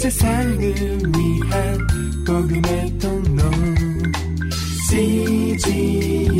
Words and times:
세상을 0.00 0.58
위한 0.58 1.78
복음의 2.26 2.98
통로 2.98 3.42
CGM 4.88 6.32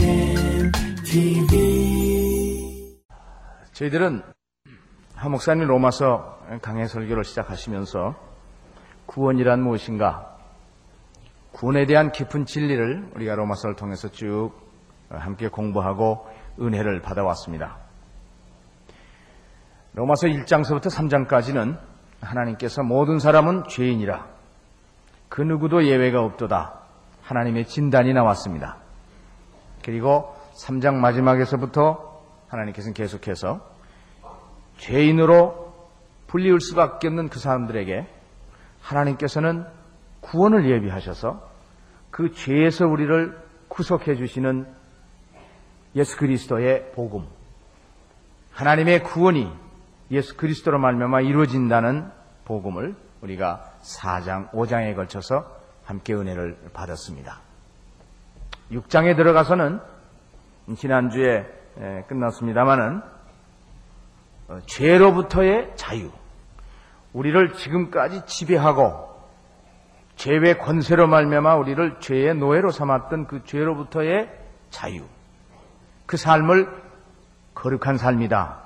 TV 1.04 2.96
저희들은 3.72 4.22
한 5.14 5.30
목사님 5.30 5.66
로마서 5.66 6.38
강해 6.62 6.86
설교를 6.86 7.22
시작하시면서 7.24 8.14
구원이란 9.04 9.62
무엇인가 9.62 10.38
구원에 11.52 11.84
대한 11.84 12.12
깊은 12.12 12.46
진리를 12.46 13.10
우리가 13.14 13.34
로마서를 13.34 13.76
통해서 13.76 14.10
쭉 14.10 14.52
함께 15.10 15.48
공부하고 15.48 16.26
은혜를 16.58 17.02
받아왔습니다. 17.02 17.76
로마서 19.92 20.28
1장서부터 20.28 20.86
3장까지는 20.88 21.89
하나님께서 22.20 22.82
모든 22.82 23.18
사람은 23.18 23.64
죄인이라 23.68 24.26
그 25.28 25.42
누구도 25.42 25.84
예외가 25.86 26.22
없도다. 26.22 26.80
하나님의 27.22 27.66
진단이 27.66 28.12
나왔습니다. 28.12 28.78
그리고 29.84 30.34
3장 30.64 30.94
마지막에서부터 30.94 32.20
하나님께서는 32.48 32.94
계속해서 32.94 33.64
죄인으로 34.78 35.72
불리울 36.26 36.60
수밖에 36.60 37.08
없는 37.08 37.28
그 37.28 37.38
사람들에게 37.38 38.06
하나님께서는 38.82 39.64
구원을 40.20 40.68
예비하셔서 40.68 41.48
그 42.10 42.32
죄에서 42.32 42.86
우리를 42.86 43.38
구속해 43.68 44.16
주시는 44.16 44.66
예수 45.94 46.16
그리스도의 46.18 46.92
복음, 46.92 47.26
하나님의 48.52 49.04
구원이 49.04 49.50
예수 50.10 50.36
그리스도로 50.36 50.78
말미암아 50.78 51.20
이루어진다는 51.20 52.10
복음을 52.50 52.96
우리가 53.20 53.62
4장, 53.80 54.50
5장에 54.50 54.96
걸쳐서 54.96 55.46
함께 55.84 56.14
은혜를 56.14 56.58
받았습니다. 56.72 57.38
6장에 58.72 59.16
들어가서는 59.16 59.80
지난주에 60.76 61.46
끝났습니다마는 62.08 63.02
어, 64.48 64.58
죄로부터의 64.66 65.70
자유, 65.76 66.10
우리를 67.12 67.54
지금까지 67.54 68.26
지배하고 68.26 69.08
죄의 70.16 70.58
권세로 70.58 71.06
말미암아 71.06 71.54
우리를 71.54 72.00
죄의 72.00 72.34
노예로 72.34 72.72
삼았던 72.72 73.28
그 73.28 73.44
죄로부터의 73.44 74.28
자유, 74.70 75.04
그 76.06 76.16
삶을 76.16 76.68
거룩한 77.54 77.96
삶이다. 77.96 78.58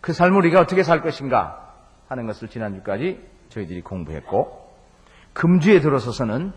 그 0.00 0.12
삶을 0.12 0.36
우리가 0.38 0.60
어떻게 0.60 0.84
살 0.84 1.02
것인가 1.02 1.71
하는 2.12 2.26
것을 2.26 2.48
지난주까지 2.48 3.26
저희들이 3.48 3.80
공부했고 3.80 4.70
금주에 5.32 5.80
들어서서는 5.80 6.52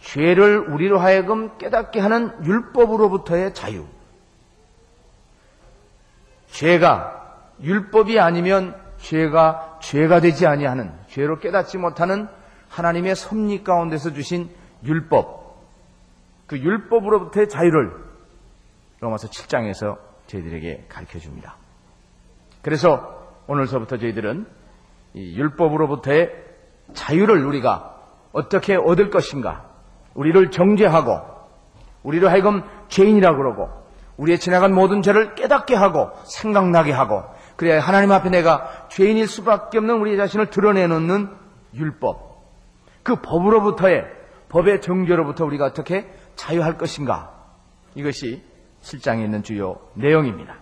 죄를 0.00 0.58
우리로 0.58 0.98
하여금 0.98 1.56
깨닫게 1.58 2.00
하는 2.00 2.44
율법으로부터의 2.44 3.54
자유. 3.54 3.86
죄가 6.48 7.52
율법이 7.62 8.18
아니면 8.18 8.76
죄가 8.98 9.78
죄가 9.80 10.20
되지 10.20 10.46
아니하는 10.46 10.92
죄로 11.06 11.38
깨닫지 11.38 11.78
못하는 11.78 12.26
하나님의 12.68 13.14
섭리 13.14 13.62
가운데서 13.62 14.12
주신 14.12 14.50
율법 14.84 15.62
그 16.48 16.58
율법으로부터의 16.58 17.48
자유를 17.48 17.92
로마서 18.98 19.28
7장에서 19.28 19.98
저희들에게 20.26 20.86
가르쳐 20.88 21.20
줍니다. 21.20 21.56
그래서 22.62 23.22
오늘서부터 23.46 23.98
저희들은 23.98 24.46
이 24.46 24.61
율법으로부터의 25.14 26.30
자유를 26.94 27.44
우리가 27.44 27.96
어떻게 28.32 28.76
얻을 28.76 29.10
것인가 29.10 29.66
우리를 30.14 30.50
정죄하고 30.50 31.20
우리를 32.02 32.28
하여금 32.30 32.62
죄인이라고 32.88 33.36
그러고 33.36 33.68
우리의 34.16 34.38
지나간 34.38 34.74
모든 34.74 35.02
죄를 35.02 35.34
깨닫게 35.34 35.74
하고 35.74 36.10
생각나게 36.24 36.92
하고 36.92 37.22
그래야 37.56 37.80
하나님 37.80 38.12
앞에 38.12 38.30
내가 38.30 38.88
죄인일 38.88 39.26
수밖에 39.26 39.78
없는 39.78 40.00
우리 40.00 40.16
자신을 40.16 40.50
드러내놓는 40.50 41.30
율법. 41.74 42.32
그 43.02 43.16
법으로부터의 43.16 44.04
법의 44.48 44.80
정죄로부터 44.80 45.44
우리가 45.44 45.66
어떻게 45.66 46.10
자유할 46.34 46.76
것인가? 46.76 47.32
이것이 47.94 48.42
실장에 48.80 49.24
있는 49.24 49.42
주요 49.42 49.78
내용입니다. 49.94 50.61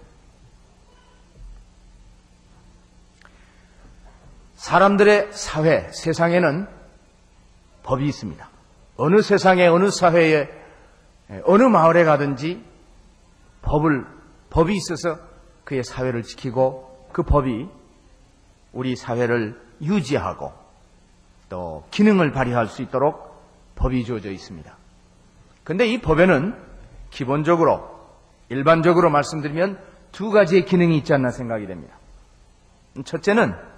사람들의 4.60 5.32
사회, 5.32 5.90
세상에는 5.90 6.68
법이 7.82 8.06
있습니다. 8.06 8.46
어느 8.98 9.22
세상에, 9.22 9.66
어느 9.66 9.90
사회에, 9.90 10.50
어느 11.44 11.62
마을에 11.62 12.04
가든지 12.04 12.62
법을, 13.62 14.04
법이 14.50 14.76
있어서 14.76 15.18
그의 15.64 15.82
사회를 15.82 16.24
지키고 16.24 17.08
그 17.10 17.22
법이 17.22 17.68
우리 18.74 18.96
사회를 18.96 19.58
유지하고 19.80 20.52
또 21.48 21.84
기능을 21.90 22.32
발휘할 22.32 22.66
수 22.66 22.82
있도록 22.82 23.42
법이 23.76 24.04
주어져 24.04 24.30
있습니다. 24.30 24.76
근데 25.64 25.86
이 25.86 26.02
법에는 26.02 26.54
기본적으로 27.08 27.98
일반적으로 28.50 29.08
말씀드리면 29.08 29.80
두 30.12 30.30
가지의 30.30 30.66
기능이 30.66 30.98
있지 30.98 31.14
않나 31.14 31.30
생각이 31.30 31.66
됩니다. 31.66 31.94
첫째는 33.06 33.69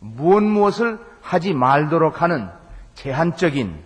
무엇 0.00 0.42
무엇을 0.42 0.98
하지 1.20 1.54
말도록 1.54 2.22
하는 2.22 2.48
제한적인 2.94 3.82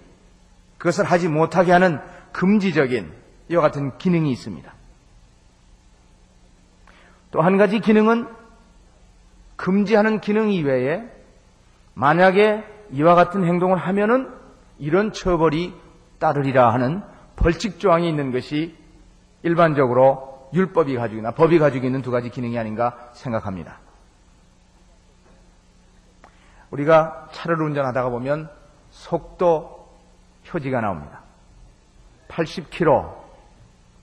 그것을 0.79 1.05
하지 1.05 1.29
못하게 1.29 1.73
하는 1.73 2.01
금지적인 2.33 3.13
이와 3.49 3.63
같은 3.63 3.97
기능이 3.99 4.31
있습니다. 4.31 4.73
또 7.33 7.43
한 7.43 7.59
가지 7.59 7.81
기능은 7.81 8.27
금지하는 9.57 10.21
기능 10.21 10.51
이외에 10.51 11.05
만약에 11.95 12.65
이와 12.93 13.15
같은 13.15 13.45
행동을 13.45 13.77
하면은 13.77 14.31
이런 14.79 15.13
처벌이 15.13 15.75
따르리라 16.19 16.73
하는 16.73 17.03
벌칙 17.37 17.79
조항이 17.79 18.09
있는 18.09 18.33
것이 18.33 18.75
일반적으로 19.43 20.49
율법이 20.53 20.97
가지고 20.97 21.19
있나 21.19 21.31
법이 21.33 21.59
가지고 21.59 21.87
있는 21.87 22.03
두 22.03 22.11
가지 22.11 22.31
기능이 22.31 22.59
아닌가 22.59 23.11
생각합니다. 23.13 23.79
우리가 26.71 27.29
차를 27.33 27.61
운전하다가 27.61 28.11
보면 28.11 28.49
속도 28.91 29.89
표지가 30.47 30.81
나옵니다. 30.81 31.21
80km 32.29 33.15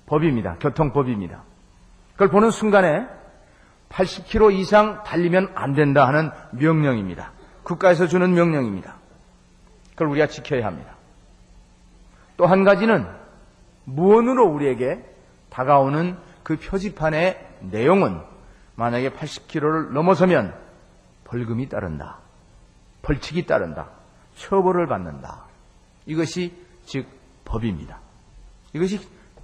법입니다. 0.06 0.56
교통법입니다. 0.60 1.44
그걸 2.14 2.30
보는 2.30 2.52
순간에 2.52 3.08
80km 3.90 4.54
이상 4.54 5.04
달리면 5.04 5.52
안 5.56 5.74
된다 5.74 6.08
하는 6.08 6.32
명령입니다. 6.52 7.32
국가에서 7.64 8.08
주는 8.08 8.34
명령입니다. 8.34 8.96
그걸 9.92 10.08
우리가 10.10 10.28
지켜야 10.28 10.66
합니다. 10.66 10.92
또 12.38 12.46
한 12.46 12.64
가지는 12.64 13.08
무언으로 13.86 14.46
우리에게 14.46 15.04
다가오는 15.50 16.18
그 16.44 16.58
표지판의 16.58 17.46
내용은 17.62 18.22
만약에 18.76 19.10
80km를 19.10 19.92
넘어서면 19.92 20.54
벌금이 21.24 21.68
따른다. 21.68 22.20
벌칙이 23.08 23.46
따른다. 23.46 23.90
처벌을 24.36 24.86
받는다. 24.88 25.46
이것이 26.06 26.54
즉 26.84 27.08
법입니다. 27.46 28.02
이것이 28.74 29.00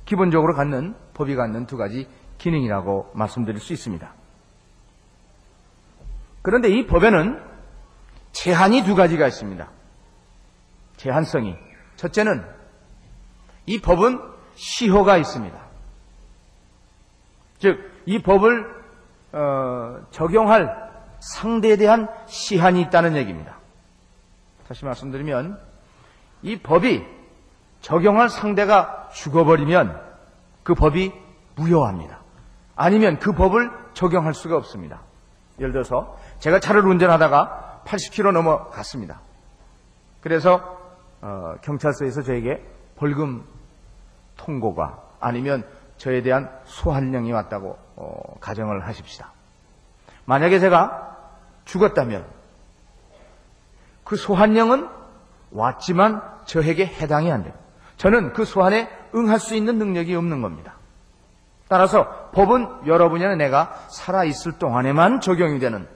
기본적으로 0.05 0.53
갖는 0.53 0.95
법이 1.13 1.35
갖는 1.35 1.65
두 1.65 1.77
가지 1.77 2.09
기능이라고 2.37 3.11
말씀드릴 3.13 3.61
수 3.61 3.71
있습니다. 3.71 4.13
그런데 6.41 6.67
이 6.67 6.85
법에는 6.87 7.41
제한이 8.33 8.83
두 8.83 8.95
가지가 8.95 9.27
있습니다. 9.27 9.71
제한성이. 10.97 11.55
첫째는 11.95 12.45
이 13.65 13.79
법은 13.79 14.19
시효가 14.55 15.17
있습니다. 15.17 15.57
즉, 17.59 17.79
이 18.05 18.21
법을 18.21 18.83
어, 19.31 20.05
적용할 20.11 20.82
상대에 21.23 21.77
대한 21.77 22.09
시한이 22.27 22.81
있다는 22.81 23.15
얘기입니다. 23.15 23.57
다시 24.67 24.83
말씀드리면 24.83 25.57
이 26.41 26.59
법이 26.59 27.05
적용할 27.79 28.29
상대가 28.29 29.09
죽어버리면 29.13 30.01
그 30.63 30.73
법이 30.73 31.13
무효합니다. 31.55 32.19
아니면 32.75 33.19
그 33.19 33.31
법을 33.31 33.71
적용할 33.93 34.33
수가 34.33 34.57
없습니다. 34.57 35.01
예를 35.59 35.71
들어서 35.71 36.17
제가 36.39 36.59
차를 36.59 36.85
운전하다가 36.85 37.83
80km 37.85 38.31
넘어갔습니다. 38.31 39.21
그래서 40.19 40.77
어, 41.21 41.55
경찰서에서 41.61 42.23
저에게 42.23 42.61
벌금 42.97 43.45
통고가 44.35 45.01
아니면 45.19 45.65
저에 45.97 46.21
대한 46.21 46.49
소환령이 46.65 47.31
왔다고 47.31 47.77
어, 47.95 48.35
가정을 48.41 48.85
하십시다. 48.87 49.31
만약에 50.25 50.59
제가 50.59 51.12
죽었다면 51.65 52.25
그 54.03 54.15
소환령은 54.15 54.89
왔지만 55.51 56.21
저에게 56.45 56.85
해당이 56.85 57.31
안 57.31 57.43
돼요. 57.43 57.53
저는 57.97 58.33
그 58.33 58.43
소환에 58.45 58.89
응할 59.15 59.39
수 59.39 59.55
있는 59.55 59.77
능력이 59.77 60.15
없는 60.15 60.41
겁니다. 60.41 60.75
따라서 61.69 62.29
법은 62.31 62.85
여러분이 62.87 63.23
나 63.23 63.35
내가 63.35 63.73
살아있을 63.89 64.59
동안에만 64.59 65.21
적용이 65.21 65.59
되는 65.59 65.87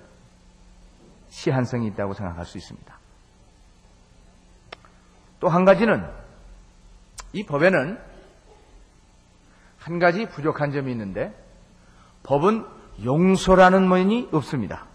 시한성이 1.30 1.88
있다고 1.88 2.14
생각할 2.14 2.46
수 2.46 2.58
있습니다. 2.58 2.98
또 5.40 5.50
한 5.50 5.66
가지는 5.66 6.08
이 7.34 7.46
법에는 7.46 8.00
한 9.78 10.00
가지 10.00 10.28
부족한 10.28 10.72
점이 10.72 10.92
있는데 10.92 11.34
법은 12.24 12.66
용서라는 13.04 13.88
면이 13.88 14.30
없습니다. 14.32 14.86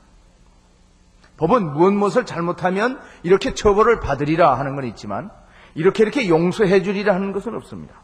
법은 1.43 1.73
무엇 1.73 1.93
무엇을 1.93 2.25
잘못하면 2.25 3.01
이렇게 3.25 3.53
처벌을 3.53 3.99
받으리라 3.99 4.57
하는 4.57 4.77
건 4.77 4.85
있지만 4.85 5.29
이렇게 5.75 6.05
이렇게 6.05 6.29
용서해 6.29 6.85
주리라 6.85 7.17
하는 7.17 7.33
것은 7.33 7.57
없습니다. 7.57 7.97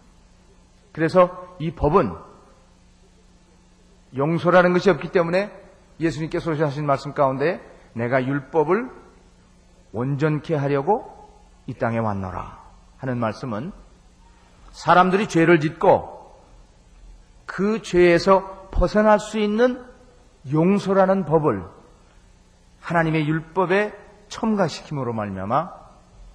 그래서 0.90 1.55
이 1.61 1.70
법은 1.70 2.17
용서라는 4.17 4.73
것이 4.73 4.90
없기 4.90 5.12
때문에 5.12 5.52
예수님께서 6.00 6.52
하신 6.52 6.85
말씀 6.85 7.14
가운데 7.14 7.61
내가 7.93 8.26
율법을 8.26 8.90
온전케 9.93 10.56
하려고 10.56 11.31
이 11.69 11.75
땅에 11.75 11.99
왔노라 11.99 12.58
하는 12.96 13.19
말씀은 13.19 13.70
사람들이 14.73 15.29
죄를 15.29 15.61
짓고 15.61 16.35
그 17.46 17.82
죄에서 17.82 18.69
벗어날 18.73 19.20
수 19.20 19.38
있는 19.38 19.81
용서라는 20.50 21.25
법을 21.25 21.78
하나님의 22.81 23.27
율법에 23.27 23.93
첨가시킴으로 24.29 25.13
말미암아 25.13 25.71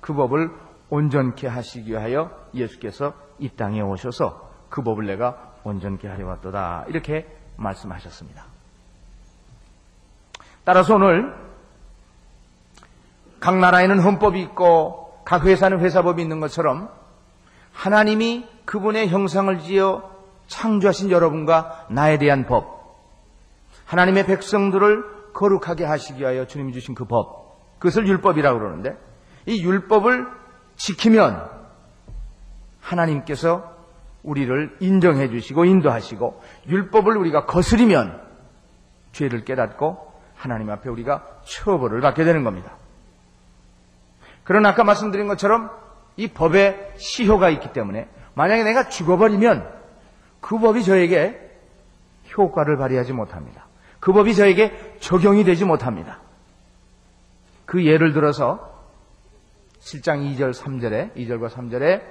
그 0.02 0.14
법을 0.14 0.52
온전케 0.90 1.48
하시기 1.48 1.92
위하여 1.92 2.32
예수께서 2.54 3.14
이 3.40 3.50
땅에 3.50 3.82
오셔서 3.82 4.52
그 4.70 4.84
법을 4.84 5.06
내가 5.06 5.54
온전케 5.64 6.08
하려 6.08 6.28
왔도다 6.28 6.86
이렇게 6.88 7.28
말씀하셨습니다. 7.56 8.46
따라서 10.64 10.96
오늘 10.96 11.34
각 13.40 13.58
나라에는 13.58 14.00
헌법이 14.00 14.42
있고 14.42 15.22
각 15.26 15.46
회사는 15.46 15.80
회사법이 15.80 16.22
있는 16.22 16.40
것처럼 16.40 16.90
하나님이 17.74 18.48
그분의 18.66 19.10
형상을 19.10 19.60
지어 19.60 20.10
창조하신 20.48 21.12
여러분과 21.12 21.88
나에 21.90 22.18
대한 22.18 22.46
법, 22.46 23.00
하나님의 23.86 24.26
백성들을 24.26 25.13
거룩하게 25.34 25.86
하시기 25.86 26.22
위하여 26.22 26.46
주님이 26.46 26.74
주신 26.74 26.96
그 26.96 27.06
법, 27.06 27.80
그것을 27.80 28.08
율법이라고 28.08 28.60
그러는데 28.60 28.98
이 29.46 29.64
율법을 29.64 30.28
지키면 30.76 31.50
하나님께서 32.80 33.74
우리를 34.24 34.78
인정해 34.80 35.30
주시고 35.30 35.66
인도하시고 35.66 36.42
율법을 36.68 37.18
우리가 37.18 37.46
거스리면 37.46 38.22
죄를 39.12 39.44
깨닫고 39.44 40.14
하나님 40.36 40.70
앞에 40.70 40.90
우리가 40.90 41.26
처벌을 41.44 42.02
받게 42.02 42.24
되는 42.24 42.44
겁니다. 42.44 42.72
그러나 44.44 44.70
아까 44.70 44.84
말씀드린 44.84 45.28
것처럼 45.28 45.70
이 46.16 46.28
법에 46.28 46.94
시효가 46.98 47.50
있기 47.50 47.74
때문에 47.74 48.08
만약에 48.34 48.64
내가 48.64 48.90
죽어버리면 48.90 49.70
그 50.42 50.60
법이 50.60 50.84
저에게 50.84 51.40
효과를 52.38 52.78
발휘하지 52.78 53.14
못합니다. 53.14 53.66
그 54.04 54.12
법이 54.12 54.36
저에게 54.36 54.98
적용이 55.00 55.46
되지 55.46 55.64
못합니다. 55.64 56.20
그 57.66 57.86
예를 57.86 58.12
들어서 58.12 58.84
7장 59.80 60.36
2절 60.36 60.54
3절에 60.54 61.16
2절과 61.16 61.48
3절에 61.48 62.02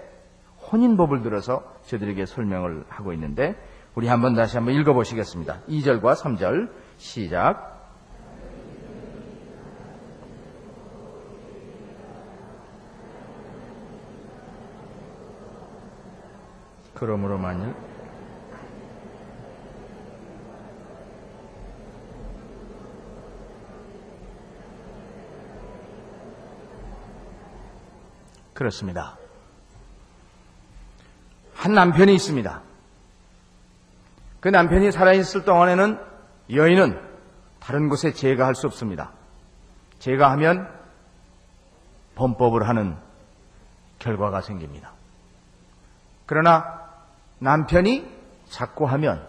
혼인법을 0.73 1.21
들어서 1.21 1.63
저들에게 1.85 2.25
설명을 2.25 2.87
하고 2.89 3.13
있는데 3.13 3.57
우리 3.95 4.09
한번 4.09 4.33
다시 4.33 4.57
한번 4.57 4.75
읽어 4.75 4.95
보시겠습니다. 4.95 5.61
2절과 5.69 6.15
3절 6.15 6.71
시작. 6.97 7.69
그러므로 16.95 17.37
만일 17.37 17.75
그렇습니다. 28.63 29.19
한 31.55 31.75
남편이 31.75 32.15
있습니다. 32.15 32.63
그 34.41 34.49
남편이 34.49 34.93
살아있을 34.93 35.45
동안에는 35.45 35.99
여인은 36.53 37.01
다른 37.59 37.89
곳에 37.89 38.13
제가할 38.13 38.55
수 38.55 38.69
없습니다. 38.69 39.13
제가하면 39.99 40.69
범법을 42.15 42.69
하는 42.69 42.97
결과가 43.99 44.43
생깁니다. 44.43 44.93
그러나 46.27 46.89
남편이 47.41 48.09
자꾸 48.49 48.85
하면 48.87 49.27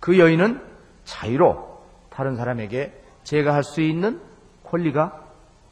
그 0.00 0.18
여인은 0.18 0.66
자유로 1.04 1.84
다른 2.08 2.36
사람에게 2.36 2.98
제가할 3.24 3.62
수 3.62 3.82
있는 3.82 4.22
권리가 4.64 5.22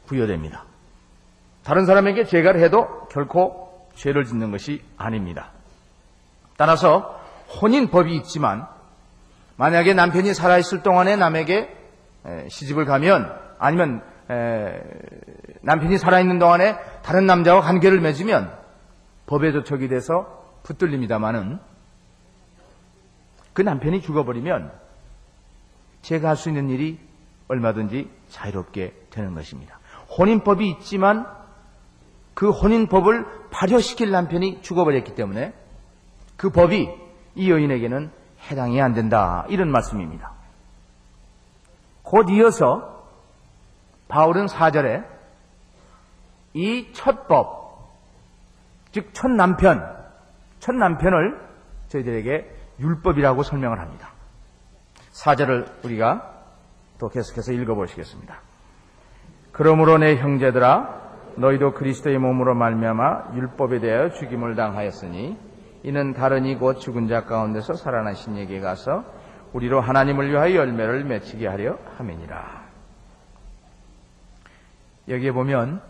부여됩니다. 0.05 0.70
다른 1.63 1.85
사람에게 1.85 2.25
제가를 2.25 2.61
해도 2.61 3.07
결코 3.11 3.87
죄를 3.95 4.25
짓는 4.25 4.51
것이 4.51 4.83
아닙니다. 4.97 5.51
따라서 6.57 7.19
혼인법이 7.61 8.15
있지만 8.17 8.67
만약에 9.57 9.93
남편이 9.93 10.33
살아있을 10.33 10.81
동안에 10.83 11.17
남에게 11.17 11.75
시집을 12.49 12.85
가면 12.85 13.37
아니면 13.59 14.01
남편이 15.61 15.97
살아있는 15.97 16.39
동안에 16.39 16.77
다른 17.03 17.25
남자와 17.25 17.61
관계를 17.61 17.99
맺으면 17.99 18.51
법에 19.27 19.51
조촉이 19.51 19.87
돼서 19.87 20.43
붙들립니다마는 20.63 21.59
그 23.53 23.61
남편이 23.61 24.01
죽어버리면 24.01 24.71
제가 26.01 26.29
할 26.29 26.35
수 26.35 26.49
있는 26.49 26.69
일이 26.69 26.99
얼마든지 27.47 28.09
자유롭게 28.29 29.07
되는 29.09 29.35
것입니다. 29.35 29.79
혼인법이 30.17 30.69
있지만 30.69 31.27
그 32.33 32.49
혼인법을 32.49 33.49
발효시킬 33.51 34.11
남편이 34.11 34.61
죽어버렸기 34.61 35.15
때문에 35.15 35.53
그 36.37 36.49
법이 36.49 36.89
이 37.35 37.51
여인에게는 37.51 38.11
해당이 38.49 38.81
안 38.81 38.93
된다. 38.93 39.45
이런 39.49 39.69
말씀입니다. 39.71 40.31
곧 42.03 42.29
이어서 42.29 43.05
바울은 44.07 44.47
4절에 44.47 45.05
이 46.53 46.91
첫 46.93 47.27
법, 47.27 47.93
즉 48.91 49.13
첫 49.13 49.29
남편, 49.31 49.85
첫 50.59 50.73
남편을 50.75 51.39
저희들에게 51.89 52.55
율법이라고 52.79 53.43
설명을 53.43 53.79
합니다. 53.79 54.09
4절을 55.13 55.85
우리가 55.85 56.29
또 56.97 57.09
계속해서 57.09 57.53
읽어보시겠습니다. 57.53 58.39
그러므로 59.51 59.97
내 59.97 60.17
형제들아 60.17 61.00
너희도 61.41 61.73
그리스도의 61.73 62.19
몸으로 62.19 62.55
말미암아 62.55 63.33
율법에 63.35 63.79
대하여 63.79 64.11
죽임을 64.11 64.55
당하였으니 64.55 65.37
이는 65.83 66.13
다른 66.13 66.45
이곧 66.45 66.79
죽은 66.79 67.07
자 67.07 67.25
가운데서 67.25 67.73
살아나신 67.73 68.37
에게 68.37 68.59
가서 68.59 69.03
우리로 69.51 69.81
하나님을 69.81 70.29
위하여 70.29 70.55
열매를 70.55 71.03
맺히게 71.03 71.47
하려 71.47 71.77
함이니라. 71.97 72.61
여기에 75.09 75.31
보면 75.31 75.81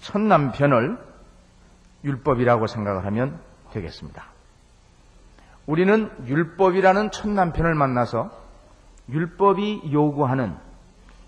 첫 0.00 0.20
남편을 0.20 0.96
율법이라고 2.04 2.68
생각을 2.68 3.04
하면 3.06 3.40
되겠습니다. 3.72 4.24
우리는 5.66 6.08
율법이라는 6.24 7.10
첫 7.10 7.28
남편을 7.28 7.74
만나서 7.74 8.30
율법이 9.10 9.90
요구하는 9.92 10.54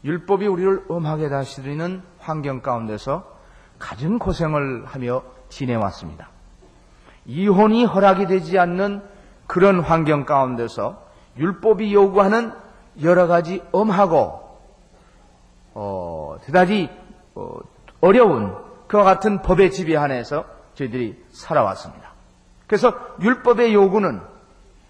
율법이 0.04 0.46
우리를 0.46 0.84
엄하게 0.88 1.28
다스리는 1.28 2.02
환경 2.18 2.60
가운데서 2.60 3.38
가진 3.78 4.18
고생을 4.18 4.86
하며 4.86 5.22
지내왔습니다. 5.48 6.28
이혼이 7.26 7.84
허락이 7.84 8.26
되지 8.26 8.58
않는 8.58 9.02
그런 9.46 9.80
환경 9.80 10.24
가운데서 10.24 11.02
율법이 11.36 11.92
요구하는 11.94 12.52
여러 13.02 13.26
가지 13.26 13.62
엄하고 13.72 14.48
어, 15.74 16.36
대단히 16.42 16.90
어, 17.34 17.58
어려운 18.00 18.56
그와 18.88 19.04
같은 19.04 19.42
법의 19.42 19.70
지배 19.70 19.96
안에서 19.96 20.44
저희들이 20.74 21.24
살아왔습니다. 21.30 22.12
그래서 22.66 22.94
율법의 23.20 23.74
요구는 23.74 24.20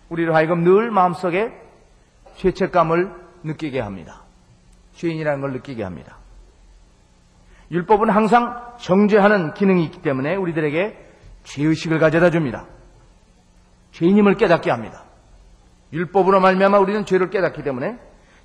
우리를 0.08 0.34
하여금 0.34 0.64
늘 0.64 0.90
마음속에 0.90 1.52
죄책감을 2.36 3.12
느끼게 3.44 3.80
합니다. 3.80 4.22
죄인이라는 4.98 5.40
걸 5.40 5.52
느끼게 5.52 5.82
합니다. 5.82 6.18
율법은 7.70 8.10
항상 8.10 8.74
정죄하는 8.78 9.54
기능이 9.54 9.84
있기 9.84 10.02
때문에 10.02 10.34
우리들에게 10.34 11.06
죄의식을 11.44 11.98
가져다 11.98 12.30
줍니다. 12.30 12.66
죄인임을 13.92 14.34
깨닫게 14.34 14.70
합니다. 14.70 15.04
율법으로 15.92 16.40
말미암아 16.40 16.78
우리는 16.78 17.04
죄를 17.06 17.30
깨닫기 17.30 17.62
때문에 17.62 17.98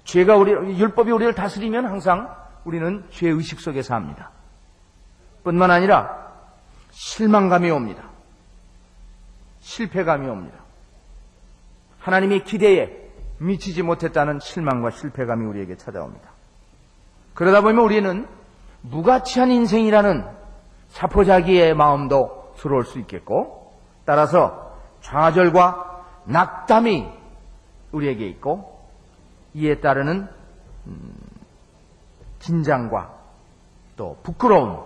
죄가 0.04 0.36
우리 0.36 0.52
율법이 0.52 1.12
우리를 1.12 1.34
다스리면 1.34 1.86
항상 1.86 2.34
우리는 2.66 3.04
죄의식 3.10 3.60
속에 3.60 3.82
삽니다. 3.82 4.32
뿐만 5.44 5.72
아니라 5.72 6.32
실망감이 6.92 7.70
옵니다. 7.72 8.04
실패감이 9.60 10.28
옵니다. 10.28 10.58
하나님의 12.00 12.44
기대에 12.44 13.04
미치지 13.40 13.82
못했다는 13.82 14.40
실망과 14.40 14.92
실패감이 14.92 15.46
우리에게 15.46 15.78
찾아옵니다. 15.78 16.33
그러다 17.34 17.62
보면 17.62 17.84
우리는 17.84 18.28
무가치한 18.82 19.52
인생이라는 19.52 20.26
사포자기의 20.90 21.74
마음도 21.74 22.54
들어올 22.58 22.86
수 22.86 23.00
있겠고, 23.00 23.74
따라서 24.06 24.78
좌절과 25.02 26.06
낙담이 26.26 27.08
우리에게 27.92 28.28
있고, 28.28 28.80
이에 29.54 29.80
따르는 29.80 30.28
음, 30.88 31.14
긴장과 32.40 33.14
또 33.96 34.18
부끄러움, 34.24 34.84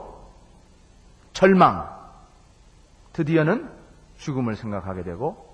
절망, 1.33 1.87
드디어는 3.13 3.69
죽음을 4.17 4.55
생각하게 4.55 5.03
되고 5.03 5.47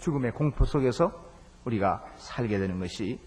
죽음의 0.00 0.32
공포 0.32 0.64
속에서 0.64 1.12
우리가 1.64 2.04
살게 2.16 2.58
되는 2.58 2.78
것이 2.78 3.20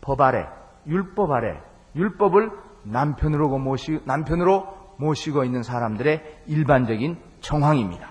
법 0.00 0.20
아래, 0.20 0.46
율법 0.86 1.30
아래, 1.30 1.60
율법을 1.96 2.50
남편으로 2.84 3.58
모시, 3.58 4.00
남편으로 4.04 4.94
모시고 4.98 5.44
있는 5.44 5.62
사람들의 5.62 6.44
일반적인 6.46 7.20
정황입니다. 7.40 8.10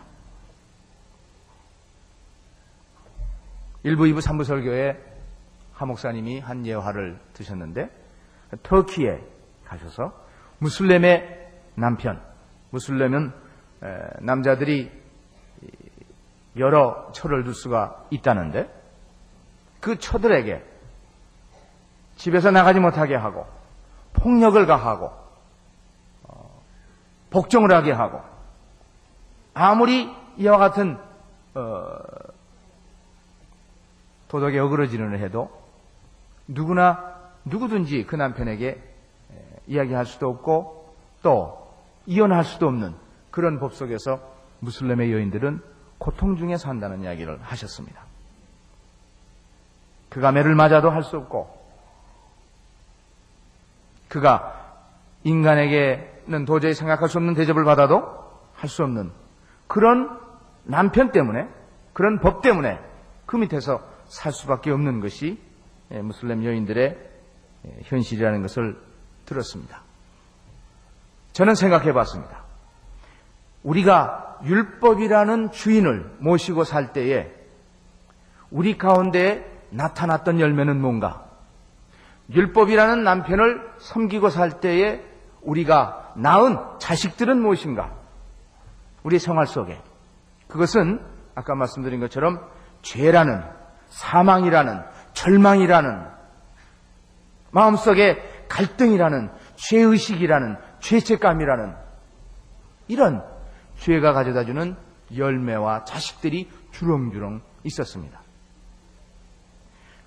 1부, 3.86 4.12
2부, 4.12 4.20
3부 4.20 4.44
설교에 4.44 5.00
하 5.74 5.86
목사님이 5.86 6.39
한 6.39 6.65
예화를 6.65 7.20
드셨는데 7.34 7.89
터키에 8.63 9.22
가셔서 9.65 10.13
무슬림의 10.60 11.51
남편, 11.75 12.22
무슬림은 12.72 13.32
남자들이 14.22 14.92
여러 16.58 17.12
처를 17.12 17.44
둘 17.44 17.54
수가 17.54 18.06
있다는데 18.10 18.74
그 19.82 20.00
처들에게 20.00 20.63
집에서 22.15 22.50
나가지 22.50 22.80
못하게 22.80 23.15
하고 23.15 23.46
폭력을 24.22 24.65
가하고 24.65 25.12
어, 26.24 26.62
복종을 27.29 27.72
하게 27.74 27.91
하고 27.91 28.22
아무리 29.53 30.13
이와 30.38 30.57
같은 30.57 30.98
어, 31.53 31.98
도덕에 34.27 34.60
어그러지는 34.60 35.17
해도 35.19 35.50
누구나 36.48 37.15
누구든지 37.45 38.05
그 38.05 38.15
남편에게 38.15 38.81
이야기할 39.67 40.05
수도 40.05 40.29
없고 40.29 40.93
또 41.22 41.72
이혼할 42.05 42.43
수도 42.43 42.67
없는 42.67 42.95
그런 43.31 43.60
법 43.60 43.74
속에서 43.74 44.19
무슬림의 44.60 45.12
여인들은 45.12 45.62
고통 45.98 46.38
중에 46.38 46.57
산다는 46.57 47.03
이야기를 47.03 47.39
하셨습니다. 47.41 48.01
그 50.10 50.22
가 50.22 50.31
매를 50.31 50.55
맞아도 50.55 50.89
할 50.89 51.03
수 51.03 51.17
없고 51.17 51.54
그가 54.15 54.53
인간에게는 55.24 56.45
도저히 56.45 56.74
생각할 56.74 57.10
수 57.10 57.17
없는 57.17 57.34
대접을 57.34 57.65
받아도 57.65 58.03
할 58.53 58.69
수 58.69 58.84
없는 58.84 59.12
그런 59.67 60.17
남편 60.63 61.12
때문에 61.12 61.50
그런 61.91 62.19
법 62.19 62.41
때문에 62.41 62.79
그 63.25 63.36
밑에서 63.36 63.81
살 64.05 64.31
수밖에 64.31 64.72
없는 64.72 65.01
것이 65.01 65.38
무슬림 65.89 66.45
여인들의 66.45 66.98
현실이라는 67.84 68.41
것을 68.41 68.77
들었습니다. 69.25 69.81
저는 71.34 71.55
생각해 71.55 71.91
봤습니다. 71.91 72.43
우리가 73.63 74.39
율법이라는 74.45 75.51
주인을 75.51 76.15
모시고 76.19 76.63
살 76.63 76.93
때에 76.93 77.34
우리 78.50 78.77
가운데 78.77 79.65
나타났던 79.72 80.39
열매는 80.39 80.79
뭔가? 80.79 81.25
율법이라는 82.32 83.03
남편을 83.03 83.74
섬기고 83.77 84.29
살 84.29 84.60
때에 84.60 85.01
우리가 85.41 86.13
낳은 86.15 86.58
자식들은 86.79 87.39
무엇인가? 87.39 87.94
우리 89.03 89.20
생활 89.20 89.46
속에. 89.46 89.79
그것은 90.48 91.00
아까 91.36 91.55
말씀드린 91.55 92.00
것처럼 92.00 92.39
죄라는, 92.82 93.44
사망이라는, 93.88 94.82
절망이라는, 95.13 96.05
마음속에 97.51 98.46
갈등이라는, 98.50 99.32
죄의식이라는, 99.55 100.58
죄책감이라는, 100.79 101.75
이런 102.88 103.24
죄가 103.77 104.13
가져다주는 104.13 104.75
열매와 105.15 105.86
자식들이 105.86 106.50
주렁주렁 106.72 107.41
있었습니다. 107.63 108.25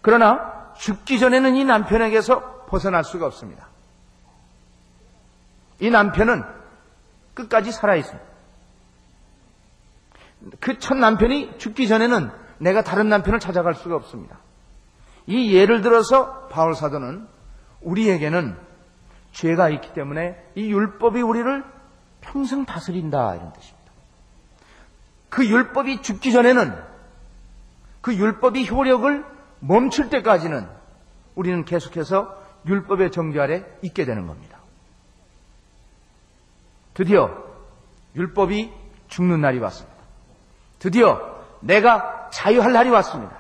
그러나 0.01 0.73
죽기 0.77 1.19
전에는 1.19 1.57
이 1.57 1.65
남편에게서 1.65 2.67
벗어날 2.67 3.05
수가 3.05 3.27
없습니다. 3.27 3.69
이 5.81 5.91
남편은 5.91 6.45
끝까지 7.35 7.73
살아있습니다. 7.73 8.29
그 10.61 10.79
첫 10.79 10.97
남편이 10.97 11.59
죽기 11.59 11.89
전에는 11.89 12.31
내가 12.59 12.83
다른 12.83 13.09
남편을 13.09 13.41
찾아갈 13.41 13.75
수가 13.75 13.97
없습니다. 13.97 14.39
이 15.27 15.55
예를 15.55 15.83
들어서 15.83 16.47
바울 16.49 16.75
사도는 16.75 17.27
우리에게는 17.83 18.57
죄가 19.33 19.69
있기 19.71 19.93
때문에 19.93 20.43
이 20.55 20.71
율법이 20.73 21.21
우리를 21.21 21.65
평생 22.21 22.65
다스린다 22.65 23.35
이런 23.37 23.53
뜻입니다. 23.53 23.93
그 25.29 25.47
율법이 25.47 26.03
죽기 26.03 26.33
전에는 26.33 26.75
그 28.01 28.15
율법이 28.15 28.69
효력을 28.69 29.25
멈출 29.61 30.11
때까지는 30.11 30.69
우리는 31.35 31.65
계속해서 31.65 32.37
율법의 32.67 33.13
정죄 33.13 33.41
아래 33.41 33.65
있게 33.83 34.05
되는 34.05 34.27
겁니다. 34.27 34.59
드디어 36.95 37.31
율법이 38.17 38.73
죽는 39.09 39.41
날이 39.41 39.59
왔습니다. 39.59 39.99
드디어 40.79 41.21
내가 41.61 42.29
자유할 42.31 42.73
날이 42.73 42.91
왔습니다. 42.91 43.37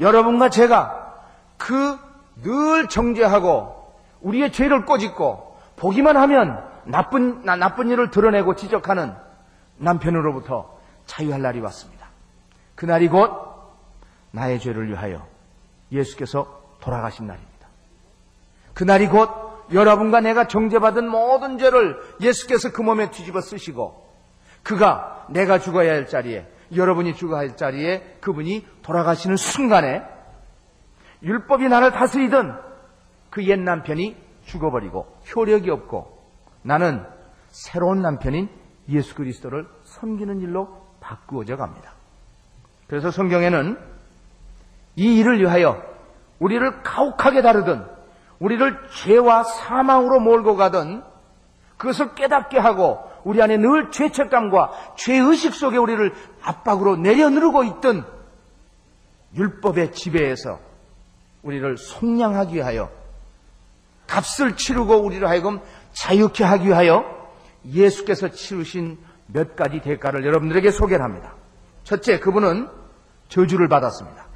여러분과 0.00 0.48
제가 0.48 1.24
그 1.58 2.12
늘 2.36 2.88
정죄하고 2.88 3.92
우리의 4.20 4.52
죄를 4.52 4.86
꼬집고 4.86 5.58
보기만 5.76 6.16
하면 6.16 6.64
나쁜, 6.84 7.42
나쁜 7.44 7.90
일을 7.90 8.10
드러내고 8.10 8.56
지적하는 8.56 9.14
남편으로부터 9.76 10.78
자유할 11.06 11.42
날이 11.42 11.60
왔습니다. 11.60 12.08
그날이 12.74 13.08
곧 13.08 13.30
나의 14.30 14.60
죄를 14.60 14.88
위하여 14.88 15.26
예수께서 15.92 16.62
돌아가신 16.80 17.26
날입니다. 17.26 17.52
그날이 18.74 19.06
곧 19.06 19.30
여러분과 19.72 20.20
내가 20.20 20.48
정죄받은 20.48 21.08
모든 21.08 21.58
죄를 21.58 21.98
예수께서 22.20 22.72
그 22.72 22.82
몸에 22.82 23.10
뒤집어 23.10 23.40
쓰시고 23.40 24.02
그가 24.62 25.26
내가 25.30 25.58
죽어야 25.58 25.92
할 25.92 26.06
자리에 26.06 26.46
여러분이 26.74 27.14
죽어야 27.14 27.40
할 27.40 27.56
자리에 27.56 28.16
그분이 28.20 28.66
돌아가시는 28.82 29.36
순간에 29.36 30.02
율법이 31.22 31.68
나를 31.68 31.92
다스리던 31.92 32.60
그 33.30 33.42
옛 33.42 33.60
남편이 33.60 34.16
죽어버리고 34.44 35.06
효력이 35.34 35.70
없고 35.70 36.18
나는 36.62 37.04
새로운 37.48 38.02
남편인 38.02 38.48
예수 38.88 39.14
그리스도를 39.14 39.66
섬기는 39.84 40.40
일로 40.40 40.86
바꾸어져 41.00 41.56
갑니다. 41.56 41.92
그래서 42.88 43.10
성경에는 43.10 43.78
이 44.96 45.18
일을 45.18 45.40
위하여 45.40 45.82
우리를 46.38 46.82
가혹하게 46.82 47.42
다루든 47.42 47.84
우리를 48.38 48.76
죄와 49.04 49.44
사망으로 49.44 50.20
몰고 50.20 50.56
가든 50.56 51.02
그것을 51.76 52.14
깨닫게 52.14 52.58
하고 52.58 52.98
우리 53.24 53.40
안에 53.40 53.56
늘 53.56 53.90
죄책감과 53.90 54.94
죄의식 54.96 55.54
속에 55.54 55.76
우리를 55.76 56.12
압박으로 56.42 56.96
내려누르고 56.96 57.64
있던 57.64 58.04
율법의 59.34 59.92
지배에서 59.92 60.58
우리를 61.42 61.76
속량하기 61.76 62.56
위하여 62.56 62.90
값을 64.06 64.56
치르고 64.56 64.96
우리를 64.96 65.26
하여금 65.26 65.60
자유케 65.92 66.44
하기 66.44 66.68
위하여 66.68 67.04
예수께서 67.64 68.28
치르신 68.28 68.98
몇 69.26 69.56
가지 69.56 69.80
대가를 69.80 70.24
여러분들에게 70.26 70.70
소개를 70.70 71.04
합니다. 71.04 71.34
첫째, 71.84 72.18
그분은 72.18 72.68
저주를 73.28 73.68
받았습니다. 73.68 74.31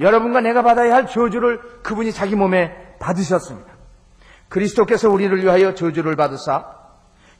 여러분과 0.00 0.40
내가 0.40 0.62
받아야 0.62 0.94
할 0.94 1.06
저주를 1.06 1.82
그분이 1.82 2.12
자기 2.12 2.34
몸에 2.34 2.96
받으셨습니다. 2.98 3.70
그리스도께서 4.48 5.10
우리를 5.10 5.42
위하여 5.42 5.74
저주를 5.74 6.16
받으사 6.16 6.80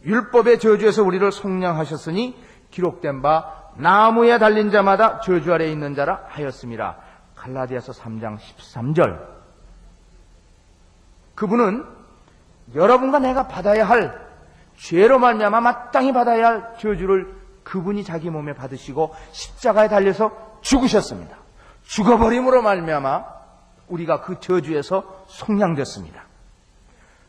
율법의 0.05 0.61
저주에서 0.61 1.03
우리를 1.03 1.31
속량하셨으니 1.33 2.39
기록된 2.71 3.23
바 3.23 3.71
나무에 3.77 4.39
달린 4.39 4.71
자마다 4.71 5.21
저주 5.21 5.53
아래 5.53 5.71
있는 5.71 5.95
자라 5.95 6.25
하였습니다. 6.29 6.99
갈라디아서 7.35 7.93
3장 7.93 8.39
13절. 8.39 9.41
그분은 11.35 11.85
여러분과 12.75 13.19
내가 13.19 13.49
받아야 13.49 13.89
할 13.89 14.29
죄로 14.77 15.19
말미암아 15.19 15.61
마땅히 15.61 16.13
받아야 16.13 16.49
할 16.49 16.75
저주를 16.79 17.35
그분이 17.65 18.05
자기 18.05 18.31
몸에 18.31 18.55
받으시고 18.55 19.15
십자가에 19.33 19.89
달려서 19.89 20.59
죽으셨습니다. 20.61 21.40
죽어버림으로 21.91 22.63
말미암아 22.63 23.25
우리가 23.89 24.21
그 24.21 24.39
저주에서 24.39 25.25
속량됐습니다. 25.27 26.25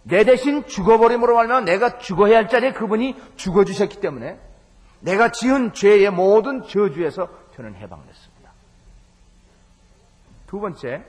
내 0.04 0.24
대신 0.24 0.68
죽어버림으로 0.68 1.36
말미암아 1.36 1.66
내가 1.66 1.98
죽어야 1.98 2.38
할 2.38 2.48
자리에 2.48 2.74
그분이 2.74 3.16
죽어주셨기 3.38 4.00
때문에 4.00 4.40
내가 5.00 5.32
지은 5.32 5.74
죄의 5.74 6.12
모든 6.12 6.62
저주에서 6.62 7.28
저는 7.56 7.74
해방됐습니다. 7.76 8.52
두 10.46 10.60
번째, 10.60 11.06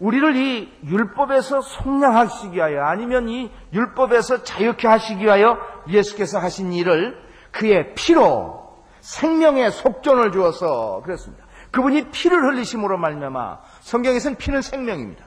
우리를 0.00 0.36
이 0.36 0.72
율법에서 0.84 1.60
속량하시기 1.60 2.56
위하여 2.56 2.82
아니면 2.84 3.28
이 3.28 3.52
율법에서 3.72 4.42
자유케 4.42 4.88
하시기 4.88 5.24
위하여 5.24 5.58
예수께서 5.88 6.40
하신 6.40 6.72
일을 6.72 7.16
그의 7.52 7.94
피로 7.94 8.74
생명의 9.00 9.70
속전을 9.70 10.32
주어서 10.32 11.02
그랬습니다. 11.04 11.47
그분이 11.70 12.10
피를 12.10 12.42
흘리심으로 12.44 12.98
말미암아 12.98 13.58
성경에서는 13.80 14.36
피는 14.38 14.62
생명입니다. 14.62 15.24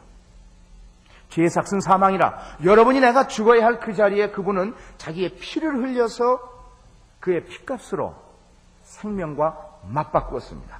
죄의 1.29 1.49
삭은 1.49 1.79
사망이라 1.81 2.57
여러분이 2.63 2.99
내가 2.99 3.27
죽어야 3.27 3.65
할 3.65 3.79
그 3.79 3.93
자리에 3.93 4.31
그분은 4.31 4.75
자기의 4.97 5.35
피를 5.35 5.75
흘려서 5.75 6.39
그의 7.19 7.45
피값으로 7.45 8.15
생명과 8.83 9.79
맞바꾸었습니다. 9.87 10.79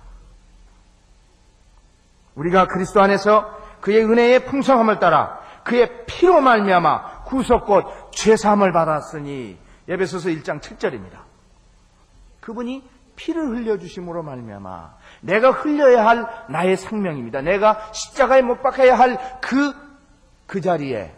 우리가 2.36 2.68
그리스도 2.68 3.02
안에서 3.02 3.58
그의 3.82 4.04
은혜의 4.04 4.46
풍성함을 4.46 5.00
따라 5.00 5.40
그의 5.64 6.06
피로 6.06 6.42
말미암아 6.42 7.24
구속 7.24 7.66
곧 7.66 7.86
죄사함을 8.12 8.72
받았으니 8.72 9.58
예배소서 9.88 10.30
1장 10.30 10.60
7절입니다. 10.60 11.20
그분이 12.42 12.88
피를 13.16 13.48
흘려 13.50 13.78
주심으로 13.78 14.24
말미암아 14.24 14.96
내가 15.22 15.52
흘려야 15.52 16.06
할 16.06 16.28
나의 16.50 16.78
생명입니다. 16.78 17.42
내가 17.42 17.92
십자가에 17.94 18.42
못 18.42 18.62
박혀야 18.62 18.98
할 18.98 19.18
그그 19.40 19.74
그 20.48 20.62
자리에 20.62 21.16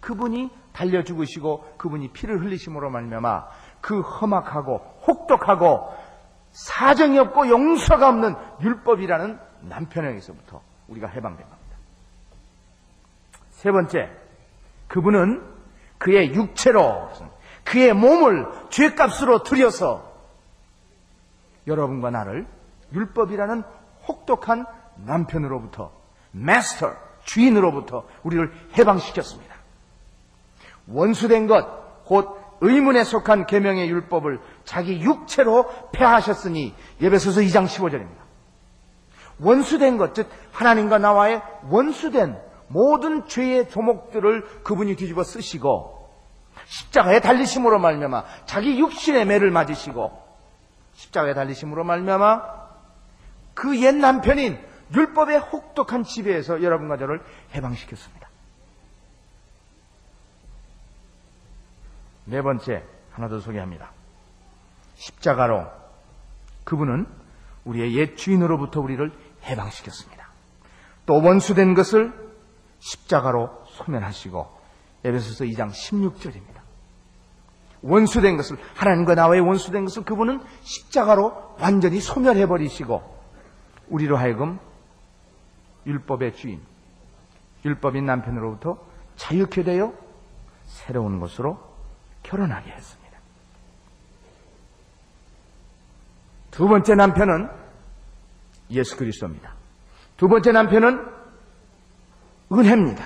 그분이 0.00 0.50
달려 0.72 1.04
죽으시고 1.04 1.74
그분이 1.76 2.08
피를 2.08 2.40
흘리심으로 2.40 2.90
말미암아 2.90 3.46
그 3.80 4.00
험악하고 4.00 4.78
혹독하고 5.06 5.94
사정이 6.50 7.18
없고 7.18 7.48
용서가 7.48 8.08
없는 8.08 8.34
율법이라는 8.62 9.38
남편에게서부터 9.62 10.60
우리가 10.88 11.08
해방된 11.08 11.46
겁니다. 11.48 11.76
세 13.50 13.70
번째, 13.70 14.10
그분은 14.88 15.42
그의 15.98 16.34
육체로 16.34 17.08
그의 17.64 17.92
몸을 17.92 18.46
죄값으로 18.70 19.44
들여서 19.44 20.10
여러분과 21.66 22.10
나를 22.10 22.46
율법이라는 22.92 23.62
혹독한 24.08 24.66
남편으로부터 24.96 25.92
마스터 26.32 26.92
주인으로부터 27.24 28.04
우리를 28.22 28.52
해방시켰습니다. 28.78 29.54
원수된 30.88 31.46
것, 31.46 32.04
곧 32.04 32.36
의문에 32.60 33.04
속한 33.04 33.46
계명의 33.46 33.90
율법을 33.90 34.40
자기 34.64 35.00
육체로 35.00 35.66
폐하셨으니 35.92 36.74
예배소서 37.00 37.40
2장 37.40 37.66
15절입니다. 37.66 38.22
원수된 39.40 39.98
것, 39.98 40.14
즉 40.14 40.28
하나님과 40.52 40.98
나와의 40.98 41.42
원수된 41.68 42.38
모든 42.68 43.26
죄의 43.26 43.68
조목들을 43.68 44.62
그분이 44.62 44.96
뒤집어 44.96 45.24
쓰시고 45.24 46.08
십자가에 46.66 47.20
달리심으로 47.20 47.78
말미암아 47.78 48.24
자기 48.46 48.78
육신의 48.78 49.26
매를 49.26 49.50
맞으시고 49.50 50.22
십자가에 50.94 51.34
달리심으로 51.34 51.84
말미암아 51.84 52.61
그 53.54 53.76
옛 53.76 53.96
남편인 53.96 54.58
율법의 54.94 55.38
혹독한 55.38 56.04
지배에서 56.04 56.62
여러분과 56.62 56.96
저를 56.96 57.22
해방시켰습니다. 57.54 58.28
네 62.24 62.42
번째 62.42 62.84
하나 63.10 63.28
더 63.28 63.40
소개합니다. 63.40 63.90
십자가로 64.96 65.66
그분은 66.64 67.06
우리의 67.64 67.94
옛 67.96 68.16
주인으로부터 68.16 68.80
우리를 68.80 69.12
해방시켰습니다. 69.44 70.28
또 71.06 71.22
원수된 71.22 71.74
것을 71.74 72.12
십자가로 72.78 73.64
소멸하시고 73.66 74.62
에베소서 75.04 75.44
2장 75.44 75.70
16절입니다. 75.70 76.62
원수된 77.82 78.36
것을 78.36 78.56
하나님과 78.74 79.16
나와의 79.16 79.40
원수된 79.40 79.84
것을 79.84 80.04
그분은 80.04 80.40
십자가로 80.62 81.56
완전히 81.58 82.00
소멸해 82.00 82.46
버리시고 82.46 83.21
우리로 83.92 84.16
하여금 84.16 84.58
율법의 85.86 86.34
주인, 86.34 86.60
율법인 87.64 88.06
남편으로부터 88.06 88.78
자유케 89.16 89.62
되어 89.62 89.92
새로운 90.64 91.20
것으로 91.20 91.60
결혼하게 92.22 92.70
했습니다. 92.70 93.18
두 96.50 96.68
번째 96.68 96.94
남편은 96.94 97.50
예수 98.70 98.96
그리스도입니다. 98.96 99.54
두 100.16 100.28
번째 100.28 100.52
남편은 100.52 101.06
은혜입니다. 102.50 103.04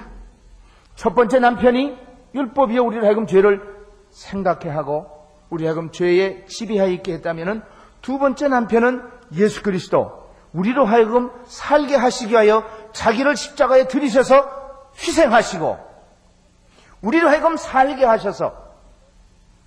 첫 0.94 1.14
번째 1.14 1.40
남편이 1.40 1.96
율법이여 2.35 2.83
우리를 2.83 3.05
하여금 3.05 3.27
죄를 3.27 3.87
생각해 4.11 4.68
하고 4.68 5.11
우리 5.51 5.64
하여금 5.64 5.90
죄에 5.90 6.44
지배하여 6.46 6.90
있게 6.92 7.14
했다면 7.14 7.64
두 8.03 8.18
번째 8.18 8.49
남편은 8.49 9.03
예수 9.33 9.62
그리스도 9.62 10.26
우리로 10.57 10.87
하여금 10.87 11.31
살게 11.45 11.97
하시기 11.97 12.33
위하여 12.33 12.64
자기를 12.92 13.37
십자가에 13.37 13.88
들이셔서 13.88 14.90
희생하시고 14.97 15.79
우리로 17.03 17.29
하여금 17.29 17.59
살게 17.59 18.07
하셔서 18.07 18.55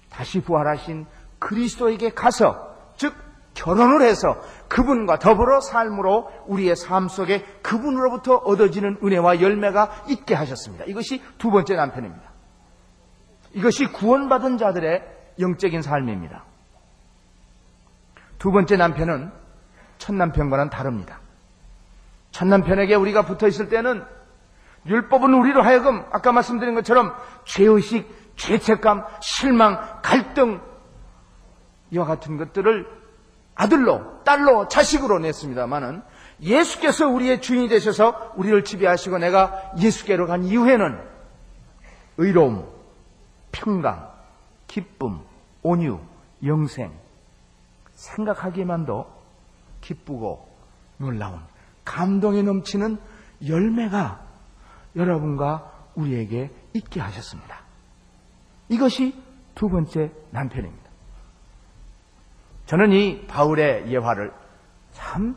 다시 0.09 0.41
부활하신 0.41 1.05
그리스도에게 1.37 2.09
가서 2.09 2.75
즉 2.97 3.13
결혼을 3.53 4.01
해서 4.01 4.41
그분과 4.67 5.19
더불어 5.19 5.61
삶으로 5.61 6.31
우리의 6.47 6.75
삶 6.75 7.07
속에 7.07 7.43
그분으로부터 7.61 8.35
얻어지는 8.35 8.97
은혜와 9.03 9.41
열매가 9.41 10.05
있게 10.09 10.33
하셨습니다. 10.33 10.85
이것이 10.85 11.21
두 11.37 11.51
번째 11.51 11.75
남편입니다. 11.75 12.29
이것이 13.53 13.85
구원받은 13.85 14.57
자들의 14.57 15.03
영적인 15.39 15.81
삶입니다. 15.83 16.45
두 18.39 18.51
번째 18.51 18.77
남편은 18.77 19.31
첫 19.99 20.15
남편과는 20.15 20.71
다릅니다. 20.71 21.19
첫 22.31 22.45
남편에게 22.45 22.95
우리가 22.95 23.25
붙어 23.25 23.47
있을 23.47 23.69
때는 23.69 24.03
율법은 24.87 25.33
우리로 25.33 25.61
하여금 25.61 26.03
아까 26.11 26.31
말씀드린 26.31 26.73
것처럼 26.73 27.13
죄의식, 27.45 28.35
죄책감, 28.37 29.05
실망, 29.21 29.99
갈등 30.01 30.61
이와 31.91 32.05
같은 32.05 32.37
것들을 32.37 32.87
아들로, 33.55 34.23
딸로, 34.23 34.67
자식으로 34.69 35.19
냈습니다만은 35.19 36.01
예수께서 36.41 37.09
우리의 37.09 37.41
주인이 37.41 37.67
되셔서 37.67 38.33
우리를 38.37 38.63
지배하시고 38.63 39.17
내가 39.17 39.73
예수께로 39.77 40.27
간 40.27 40.45
이후에는 40.45 40.97
의로움, 42.17 42.65
평강, 43.51 44.09
기쁨, 44.67 45.19
온유, 45.61 45.99
영생, 46.45 46.93
생각하기만도 47.95 49.18
기쁘고 49.89 50.47
놀라운 50.97 51.41
감동이 51.83 52.43
넘치는 52.43 52.99
열매가 53.47 54.23
여러분과 54.95 55.89
우리에게 55.95 56.51
있게 56.73 56.99
하셨습니다. 56.99 57.63
이것이 58.69 59.19
두 59.55 59.67
번째 59.67 60.11
남편입니다. 60.29 60.89
저는 62.67 62.91
이 62.91 63.25
바울의 63.25 63.91
예화를 63.91 64.31
참 64.91 65.35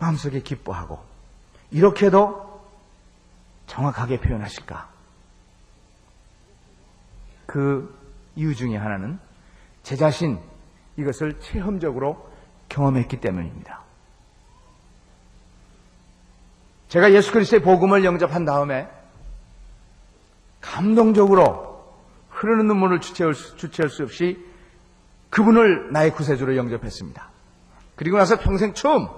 마음속에 0.00 0.40
기뻐하고 0.40 0.98
이렇게도 1.70 2.60
정확하게 3.66 4.20
표현하실까? 4.20 4.90
그 7.46 7.96
이유 8.34 8.56
중에 8.56 8.76
하나는 8.76 9.20
제 9.84 9.94
자신 9.94 10.40
이것을 10.96 11.38
체험적으로 11.38 12.31
경험했기 12.72 13.20
때문입니다. 13.20 13.80
제가 16.88 17.12
예수 17.12 17.32
그리스도의 17.32 17.62
복음을 17.62 18.04
영접한 18.04 18.44
다음에 18.44 18.88
감동적으로 20.60 21.84
흐르는 22.30 22.66
눈물을 22.66 23.00
주체할 23.00 23.34
수, 23.34 23.56
주체할 23.56 23.90
수 23.90 24.02
없이 24.02 24.38
그분을 25.30 25.92
나의 25.92 26.12
구세주로 26.12 26.56
영접했습니다. 26.56 27.28
그리고 27.96 28.18
나서 28.18 28.38
평생 28.38 28.74
처음 28.74 29.08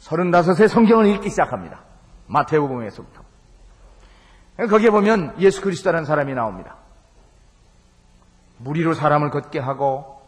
35세 0.00 0.68
성경을 0.68 1.06
읽기 1.06 1.30
시작합니다. 1.30 1.80
마태복음에서부터. 2.26 3.22
거기에 4.70 4.90
보면 4.90 5.34
예수 5.38 5.60
그리스도라는 5.60 6.06
사람이 6.06 6.34
나옵니다. 6.34 6.76
무리로 8.58 8.94
사람을 8.94 9.30
걷게 9.30 9.58
하고 9.58 10.22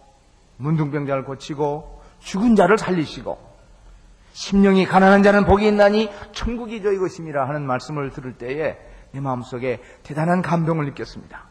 문둥병자를 0.59 1.25
고치고 1.25 1.98
죽은 2.21 2.57
자를 2.57 2.79
살리시고 2.79 3.49
심령이 4.33 4.87
가난한 4.87 5.23
자는 5.23 5.45
복이 5.47 5.67
있나니 5.67 6.11
천국이 6.33 6.83
것임이라 6.83 7.49
하는 7.49 7.67
말씀을 7.67 8.11
들을 8.11 8.35
때에 8.39 8.79
내 9.13 9.21
마음속에 9.21 9.83
대단한 10.03 10.43
감동을 10.43 10.85
느꼈습니다. 10.87 11.45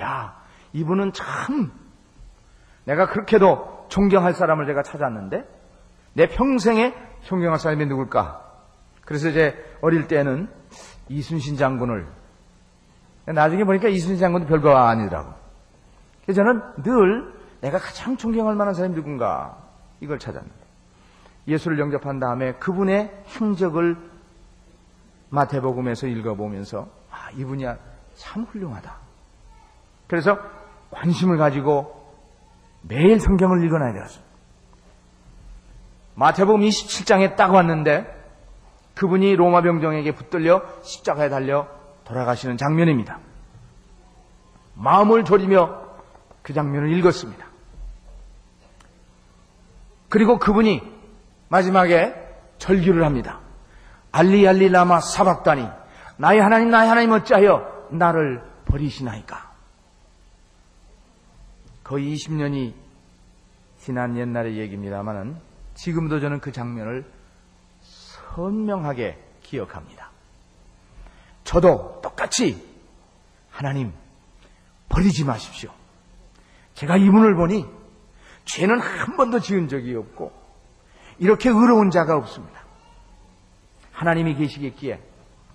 야, 0.00 0.36
이분은 0.72 1.12
참 1.12 1.72
내가 2.84 3.06
그렇게도 3.06 3.86
존경할 3.88 4.34
사람을 4.34 4.66
제가 4.66 4.82
찾았는데 4.82 5.44
내 6.14 6.28
평생에 6.28 6.94
존경할 7.22 7.58
사람이 7.58 7.86
누굴까? 7.86 8.42
그래서 9.04 9.28
이제 9.28 9.54
어릴 9.80 10.06
때는 10.06 10.48
이순신 11.08 11.56
장군을 11.56 12.06
나중에 13.26 13.64
보니까 13.64 13.88
이순신 13.88 14.18
장군도 14.18 14.46
별거 14.46 14.76
아니더라고. 14.76 15.32
그래서 16.24 16.42
저는 16.42 16.62
늘 16.82 17.32
내가 17.60 17.78
가장 17.78 18.16
존경할 18.16 18.54
만한 18.54 18.74
사람이 18.74 18.94
누군가 18.94 19.63
이걸 20.00 20.18
찾았는데 20.18 20.64
예수를 21.48 21.78
영접한 21.78 22.20
다음에 22.20 22.52
그분의 22.54 23.24
행적을 23.38 23.96
마태복음에서 25.30 26.06
읽어보면서 26.06 26.88
아 27.10 27.30
이분이 27.32 27.64
참 28.14 28.44
훌륭하다. 28.44 28.96
그래서 30.06 30.38
관심을 30.90 31.36
가지고 31.36 32.04
매일 32.82 33.18
성경을 33.20 33.64
읽어놔야 33.64 33.92
되었습니다. 33.92 34.34
마태복음 36.14 36.60
27장에 36.60 37.36
딱 37.36 37.52
왔는데 37.52 38.22
그분이 38.94 39.34
로마 39.34 39.62
병정에게 39.62 40.14
붙들려 40.14 40.62
십자가에 40.82 41.28
달려 41.28 41.66
돌아가시는 42.04 42.56
장면입니다. 42.56 43.18
마음을 44.74 45.24
졸이며 45.24 45.82
그 46.42 46.52
장면을 46.52 46.92
읽었습니다. 46.98 47.53
그리고 50.14 50.38
그분이 50.38 50.80
마지막에 51.48 52.14
절규를 52.58 53.04
합니다. 53.04 53.40
알리 54.12 54.46
알리 54.46 54.68
라마 54.68 55.00
사박다니 55.00 55.66
나의 56.18 56.40
하나님 56.40 56.70
나의 56.70 56.88
하나님 56.88 57.10
어찌하여 57.10 57.88
나를 57.90 58.40
버리시나이까. 58.64 59.52
거의 61.82 62.14
20년이 62.14 62.74
지난 63.78 64.16
옛날의 64.16 64.56
얘기입니다만은 64.56 65.36
지금도 65.74 66.20
저는 66.20 66.38
그 66.38 66.52
장면을 66.52 67.04
선명하게 67.80 69.18
기억합니다. 69.42 70.10
저도 71.42 71.98
똑같이 72.04 72.64
하나님 73.50 73.92
버리지 74.88 75.24
마십시오. 75.24 75.72
제가 76.74 76.98
이분을 76.98 77.34
보니 77.34 77.66
죄는 78.44 78.78
한 78.78 79.16
번도 79.16 79.40
지은 79.40 79.68
적이 79.68 79.96
없고 79.96 80.32
이렇게 81.18 81.48
의로운 81.48 81.90
자가 81.90 82.16
없습니다. 82.16 82.60
하나님이 83.92 84.34
계시겠기에 84.34 85.00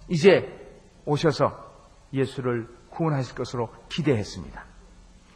이제 0.07 0.77
오셔서 1.05 1.69
예수를 2.13 2.67
구원하실 2.89 3.35
것으로 3.35 3.69
기대했습니다. 3.89 4.65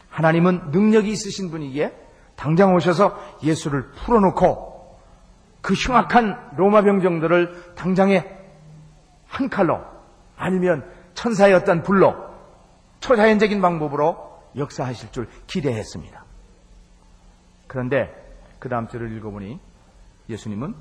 하나님은 0.10 0.72
능력이 0.72 1.10
있으신 1.10 1.52
분이기에 1.52 1.94
당장 2.36 2.74
오셔서 2.76 3.38
예수를 3.44 3.92
풀어놓고 3.92 5.00
그 5.62 5.74
흉악한 5.74 6.56
로마 6.58 6.82
병정들을 6.82 7.76
당장에 7.76 8.26
한 9.28 9.50
칼로 9.50 9.80
아니면 10.36 10.90
천사의 11.14 11.54
어떤 11.54 11.84
불로 11.84 12.16
초자연적인 13.00 13.62
방법으로 13.62 14.42
역사하실 14.56 15.12
줄 15.12 15.28
기대했습니다. 15.48 16.23
그런데 17.74 18.14
그 18.60 18.70
다음 18.70 18.88
주를 18.88 19.12
읽어보니 19.18 19.60
예수님은 20.30 20.76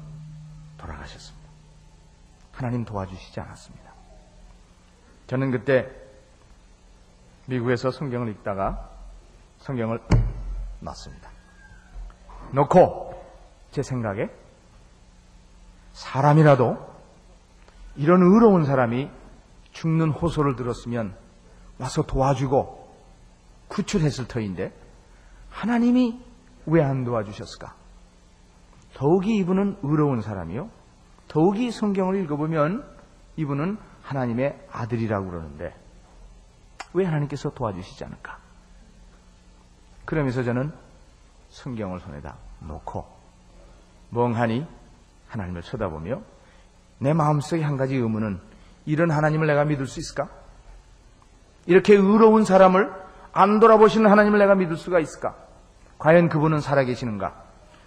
돌아가셨습니다. 0.77 1.49
하나님 2.53 2.85
도와주시지 2.85 3.41
않았습니다. 3.41 3.91
저는 5.27 5.53
그때 5.53 5.91
미국에서 7.47 7.91
성경을 7.91 8.29
읽다가 8.33 8.91
성경을 9.61 10.01
놨습니다. 10.81 11.31
놓고 12.51 13.25
제 13.71 13.83
생각에 13.83 14.29
사람이라도 15.95 16.77
이런 17.97 18.21
의로운 18.21 18.67
사람이 18.67 19.11
죽는 19.73 20.11
호소를 20.11 20.57
들었으면 20.57 21.17
와서 21.79 22.03
도와주고 22.03 22.95
구출했을 23.69 24.29
터인데 24.29 24.75
하나님이 25.49 26.32
왜 26.67 26.83
안 26.83 27.05
도와주셨을까? 27.05 27.75
더욱이 28.95 29.37
이분은 29.39 29.79
의로운 29.83 30.21
사람이요. 30.21 30.69
더욱이 31.29 31.71
성경을 31.71 32.23
읽어보면 32.23 32.85
이분은 33.37 33.79
하나님의 34.03 34.67
아들이라고 34.71 35.31
그러는데 35.31 35.75
왜 36.93 37.05
하나님께서 37.05 37.51
도와주시지 37.51 38.05
않을까? 38.05 38.39
그러면서 40.05 40.43
저는 40.43 40.73
성경을 41.49 42.01
손에다 42.01 42.37
놓고 42.61 43.07
멍하니 44.11 44.67
하나님을 45.29 45.63
쳐다보며 45.63 46.21
내 46.99 47.13
마음속에 47.15 47.63
한 47.63 47.77
가지 47.77 47.97
의문은 47.97 48.41
이런 48.85 49.11
하나님을 49.11 49.47
내가 49.47 49.65
믿을 49.65 49.87
수 49.87 50.01
있을까? 50.01 50.29
이렇게 51.67 51.95
의로운 51.95 52.45
사람을 52.45 52.93
안 53.33 53.61
돌아보시는 53.61 54.11
하나님을 54.11 54.39
내가 54.39 54.55
믿을 54.55 54.77
수가 54.77 54.99
있을까? 54.99 55.35
과연 56.03 56.29
그분은 56.29 56.61
살아계시는가? 56.61 57.33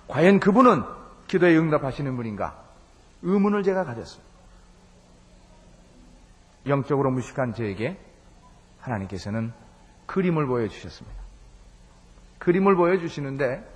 과연 0.07 0.39
그분은 0.39 0.85
기도에 1.27 1.57
응답하시는 1.57 2.15
분인가? 2.15 2.63
의문을 3.23 3.63
제가 3.63 3.83
가졌습니다. 3.83 4.31
영적으로 6.65 7.11
무식한 7.11 7.53
저에게 7.53 7.99
하나님께서는 8.79 9.51
그림을 10.05 10.45
보여주셨습니다. 10.47 11.19
그림을 12.39 12.77
보여주시는데 12.77 13.69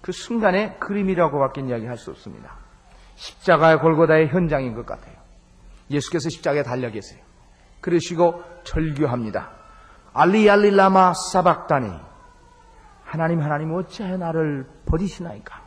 그 0.00 0.12
순간에 0.12 0.76
그림이라고밖에 0.76 1.62
이야기할 1.62 1.98
수 1.98 2.12
없습니다. 2.12 2.52
십자가의 3.16 3.80
골고다의 3.80 4.28
현장인 4.28 4.76
것 4.76 4.86
같아요. 4.86 5.16
예수께서 5.90 6.28
십자가에 6.28 6.62
달려 6.62 6.88
계세요. 6.92 7.20
그러시고 7.80 8.44
절규합니다. 8.62 9.50
알리 10.12 10.48
알리 10.48 10.70
라마 10.70 11.14
사박다니 11.14 12.13
하나님 13.14 13.40
하나님 13.40 13.72
어찌하여 13.72 14.16
나를 14.16 14.66
버리시나이까 14.86 15.62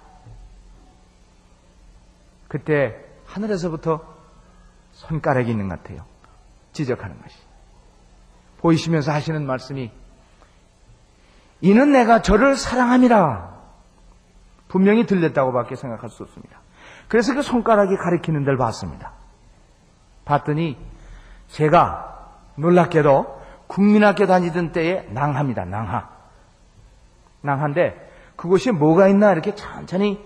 그때 2.50 3.06
하늘에서부터 3.26 4.02
손가락이 4.92 5.50
있는 5.52 5.70
것 5.70 5.82
같아요. 5.82 6.04
지적하는 6.74 7.22
것이. 7.22 7.38
보이시면서 8.58 9.14
하시는 9.14 9.46
말씀이 9.46 9.90
이는 11.62 11.92
내가 11.94 12.22
저를 12.22 12.58
사랑함이라 12.58 13.56
분명히 14.68 15.06
들렸다고밖에 15.06 15.78
생각할 15.78 16.10
수 16.10 16.24
없습니다. 16.24 16.60
그래서 17.08 17.34
그 17.34 17.42
손가락이 17.44 17.96
가리키는 17.96 18.44
데를 18.44 18.58
봤습니다. 18.58 19.14
봤더니 20.26 20.78
제가 21.48 22.30
놀랍게도 22.56 23.42
국민학교 23.68 24.28
다니던 24.28 24.74
때에 24.74 25.08
낭합니다. 25.12 25.64
낭하. 25.64 26.17
낭한데 27.48 27.96
그곳이 28.36 28.72
뭐가 28.72 29.08
있나 29.08 29.32
이렇게 29.32 29.56
천천히 29.56 30.24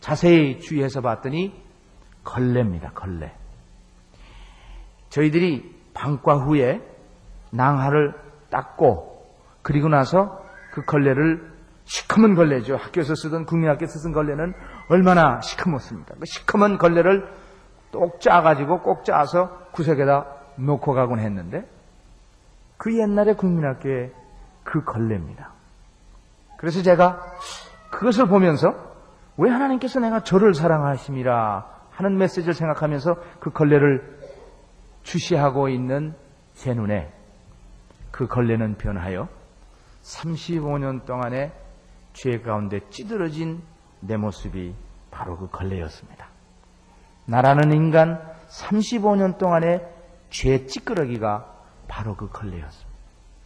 자세히 0.00 0.58
주의해서 0.58 1.00
봤더니 1.00 1.62
걸레입니다. 2.24 2.90
걸레. 2.90 3.32
저희들이 5.08 5.74
방과 5.94 6.34
후에 6.34 6.82
낭하를 7.50 8.14
닦고 8.50 9.24
그리고 9.62 9.88
나서 9.88 10.44
그 10.72 10.84
걸레를 10.84 11.54
시커먼 11.84 12.34
걸레죠. 12.34 12.76
학교에서 12.76 13.14
쓰던 13.14 13.46
국민학교에서 13.46 13.98
쓴 13.98 14.12
걸레는 14.12 14.54
얼마나 14.88 15.40
시커멓습니까? 15.40 16.14
그 16.18 16.26
시커먼 16.26 16.78
걸레를 16.78 17.26
똑 17.92 18.20
짜가지고 18.20 18.80
꼭 18.80 19.04
짜서 19.04 19.68
구석에다 19.72 20.26
놓고 20.56 20.92
가곤 20.94 21.20
했는데 21.20 21.68
그 22.76 22.98
옛날에 22.98 23.34
국민학교의 23.34 24.12
그 24.64 24.82
걸레입니다. 24.82 25.52
그래서 26.56 26.82
제가 26.82 27.20
그것을 27.90 28.26
보면서 28.26 28.74
왜 29.36 29.50
하나님께서 29.50 30.00
내가 30.00 30.22
저를 30.22 30.54
사랑하심이라 30.54 31.74
하는 31.90 32.18
메시지를 32.18 32.54
생각하면서 32.54 33.16
그 33.40 33.50
걸레를 33.50 34.18
주시하고 35.02 35.68
있는 35.68 36.14
제 36.54 36.74
눈에 36.74 37.12
그 38.10 38.26
걸레는 38.26 38.76
변하여 38.76 39.28
35년 40.02 41.04
동안의 41.04 41.52
죄 42.12 42.40
가운데 42.40 42.80
찌들어진 42.90 43.62
내 44.00 44.16
모습이 44.16 44.74
바로 45.10 45.36
그 45.36 45.48
걸레였습니다. 45.48 46.28
나라는 47.26 47.72
인간 47.72 48.20
35년 48.48 49.38
동안의 49.38 49.86
죄 50.30 50.66
찌끄러기가 50.66 51.52
바로 51.88 52.16
그 52.16 52.28
걸레였습니다. 52.28 52.94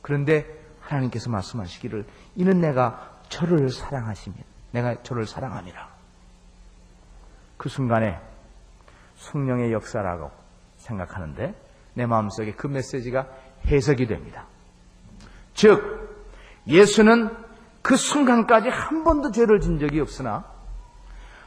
그런데 0.02 0.57
하나님께서 0.88 1.30
말씀하시기를 1.30 2.04
이는 2.36 2.60
내가 2.60 3.18
저를 3.28 3.68
사랑하시면 3.68 4.38
내가 4.72 5.02
저를 5.02 5.26
사랑함이라. 5.26 5.88
그 7.56 7.68
순간에 7.68 8.18
성령의 9.16 9.72
역사라고 9.72 10.30
생각하는데 10.76 11.54
내 11.94 12.06
마음속에 12.06 12.52
그 12.52 12.66
메시지가 12.68 13.26
해석이 13.66 14.06
됩니다. 14.06 14.46
즉 15.54 16.08
예수는 16.66 17.36
그 17.82 17.96
순간까지 17.96 18.68
한 18.68 19.04
번도 19.04 19.32
죄를 19.32 19.60
진 19.60 19.78
적이 19.78 20.00
없으나 20.00 20.44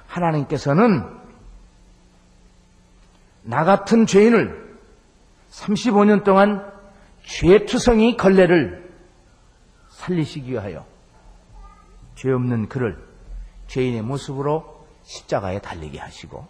하나님께서는 0.08 1.20
나 3.44 3.64
같은 3.64 4.06
죄인을 4.06 4.78
35년 5.50 6.24
동안 6.24 6.70
죄투성이 7.24 8.18
걸레를 8.18 8.91
살리시기 10.02 10.52
위하여 10.52 10.86
죄 12.16 12.32
없는 12.32 12.70
그를 12.70 12.98
죄인의 13.68 14.02
모습으로 14.02 14.88
십자가에 15.04 15.60
달리게 15.60 16.00
하시고 16.00 16.48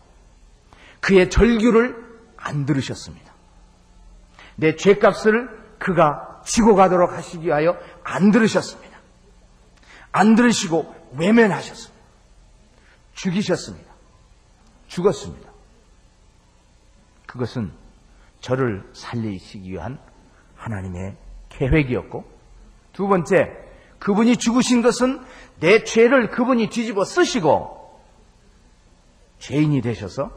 그의 1.01 1.29
절규를 1.29 2.11
안 2.37 2.65
들으셨습니다. 2.65 3.33
내 4.55 4.75
죄값을 4.75 5.75
그가 5.79 6.41
지고 6.45 6.75
가도록 6.75 7.11
하시기 7.11 7.47
위하여 7.47 7.77
안 8.03 8.31
들으셨습니다. 8.31 8.99
안 10.11 10.35
들으시고 10.35 10.95
외면하셨습니다. 11.17 12.01
죽이셨습니다. 13.13 13.91
죽었습니다. 14.87 15.51
그것은 17.25 17.71
저를 18.39 18.89
살리시기 18.93 19.71
위한 19.71 19.99
하나님의 20.55 21.17
계획이었고 21.49 22.30
두 23.01 23.07
번째 23.07 23.51
그분이 23.97 24.37
죽으신 24.37 24.83
것은 24.83 25.25
내 25.59 25.83
죄를 25.83 26.29
그분이 26.29 26.69
뒤집어 26.69 27.03
쓰시고 27.03 27.99
죄인이 29.39 29.81
되셔서 29.81 30.29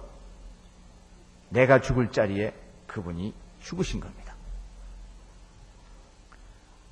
내가 1.51 1.83
죽을 1.83 2.11
자리에 2.11 2.55
그분이 2.87 3.35
죽으신 3.61 4.01
겁니다. 4.01 4.35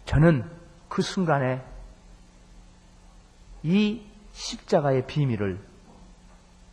저는 0.04 0.44
그 0.90 1.00
순간에 1.00 1.64
이 3.62 4.04
십자가의 4.32 5.06
비밀을 5.06 5.58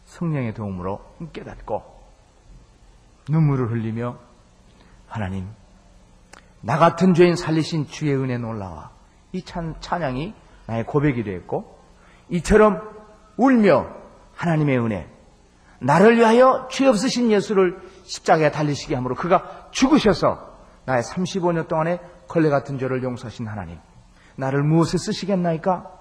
성령의 0.08 0.54
도움으로 0.54 1.00
깨닫고 1.32 2.04
눈물을 3.30 3.72
흘리며 3.72 4.20
하나님 5.08 5.48
나 6.62 6.78
같은 6.78 7.14
죄인 7.14 7.36
살리신 7.36 7.88
주의 7.88 8.16
은혜 8.16 8.38
놀라와 8.38 8.92
이 9.32 9.44
찬, 9.44 9.76
찬양이 9.80 10.34
나의 10.68 10.86
고백이 10.86 11.24
되었고 11.24 11.80
이처럼 12.30 12.82
울며 13.38 13.88
하나님의 14.36 14.80
은혜 14.80 15.08
나를 15.80 16.18
위하여 16.18 16.68
죄 16.70 16.88
없으신 16.88 17.32
예수를 17.32 17.80
십자가에 18.04 18.52
달리시게 18.52 18.96
함으로 18.96 19.16
그가 19.16 19.70
죽으셔서 19.72 20.50
나의 20.86 21.04
35년 21.04 21.68
동안의 21.68 22.00
걸레 22.28 22.50
같은 22.50 22.78
죄를 22.78 23.04
용서하신 23.04 23.48
하나님 23.48 23.80
나를 24.36 24.64
무엇에 24.64 24.98
쓰시겠나이까? 24.98 25.92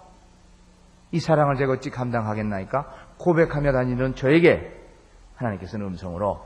이 1.11 1.21
사랑을 1.21 1.57
제가 1.57 1.75
어찌 1.75 1.91
감당하겠나이까? 1.91 2.87
고백하며 3.19 3.73
다니는 3.73 4.15
저에게 4.15 4.79
하나님께서는 5.35 5.87
음성으로 5.87 6.41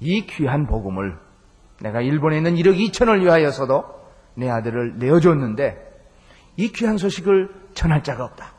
이 0.00 0.26
귀한 0.26 0.66
복음을 0.66 1.18
내가 1.84 2.00
일본에 2.00 2.38
있는 2.38 2.54
1억 2.54 2.78
2천을 2.78 3.22
위하여서도 3.22 3.84
내 4.36 4.48
아들을 4.48 4.96
내어줬는데 4.98 5.92
이 6.56 6.72
귀한 6.72 6.96
소식을 6.96 7.72
전할 7.74 8.02
자가 8.02 8.24
없다. 8.24 8.54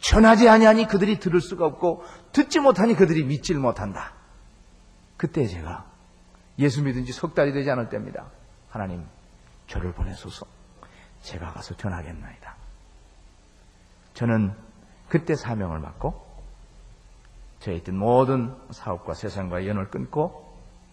전하지 0.00 0.48
아니하니 0.48 0.88
그들이 0.88 1.20
들을 1.20 1.40
수가 1.40 1.64
없고 1.66 2.02
듣지 2.32 2.58
못하니 2.58 2.94
그들이 2.94 3.22
믿질 3.24 3.58
못한다. 3.58 4.14
그때 5.16 5.46
제가 5.46 5.86
예수 6.58 6.82
믿은 6.82 7.04
지 7.04 7.12
석 7.12 7.34
달이 7.36 7.52
되지 7.52 7.70
않을 7.70 7.88
때입니다. 7.88 8.26
하나님 8.70 9.06
저를 9.68 9.92
보내소서 9.92 10.44
제가 11.20 11.52
가서 11.52 11.76
전하겠나이다. 11.76 12.56
저는 14.14 14.52
그때 15.08 15.36
사명을 15.36 15.78
맡고 15.78 16.20
저에 17.60 17.76
있던 17.76 17.96
모든 17.96 18.52
사업과 18.70 19.14
세상과의 19.14 19.68
연을 19.68 19.90
끊고 19.90 20.52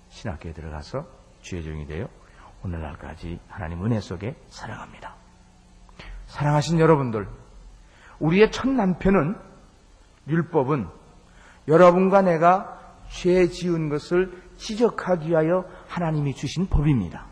신학교에 0.10 0.54
들어가서 0.54 1.19
주의 1.42 1.64
종이 1.64 1.86
되어 1.88 2.08
오늘날까지 2.64 3.40
하나님 3.48 3.86
은혜 3.86 4.00
속에 4.00 4.36
살아갑니다. 4.50 5.16
사랑하신 6.28 6.80
여러분들, 6.80 7.28
우리의 8.20 8.52
첫 8.52 8.70
남편은 8.70 9.36
율법은 10.28 10.88
여러분과 11.68 12.22
내가 12.22 12.78
죄 13.10 13.48
지은 13.48 13.90
것을 13.90 14.42
지적하기 14.58 15.30
위하여 15.30 15.66
하나님이 15.88 16.36
주신 16.36 16.68
법입니다. 16.68 17.26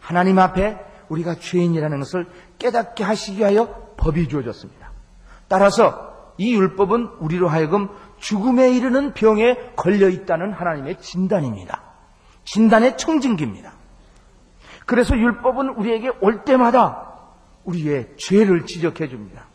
하나님 0.00 0.38
앞에 0.38 0.78
우리가 1.08 1.36
죄인이라는 1.36 1.98
것을 1.98 2.26
깨닫게 2.58 3.04
하시기 3.04 3.38
위하여 3.38 3.92
법이 3.96 4.28
주어졌습니다. 4.28 4.90
따라서 5.48 6.32
이 6.38 6.54
율법은 6.54 7.16
우리로 7.20 7.48
하여금 7.48 7.88
죽음에 8.18 8.70
이르는 8.76 9.14
병에 9.14 9.72
걸려 9.76 10.08
있다는 10.08 10.52
하나님의 10.52 11.00
진단입니다. 11.00 11.85
진단의 12.46 12.96
청진기입니다. 12.96 13.74
그래서 14.86 15.16
율법은 15.16 15.70
우리에게 15.70 16.12
올 16.20 16.44
때마다 16.44 17.12
우리의 17.64 18.16
죄를 18.16 18.64
지적해 18.64 19.08
줍니다. 19.08 19.46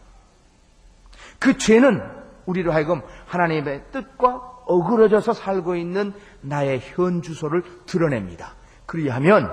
그 1.39 1.57
죄는 1.57 2.01
우리로 2.45 2.71
하여금 2.71 3.01
하나님의 3.25 3.85
뜻과 3.91 4.35
어그러져서 4.65 5.33
살고 5.33 5.75
있는 5.75 6.13
나의 6.41 6.81
현 6.83 7.21
주소를 7.21 7.63
드러냅니다. 7.85 8.53
그리하면 8.85 9.49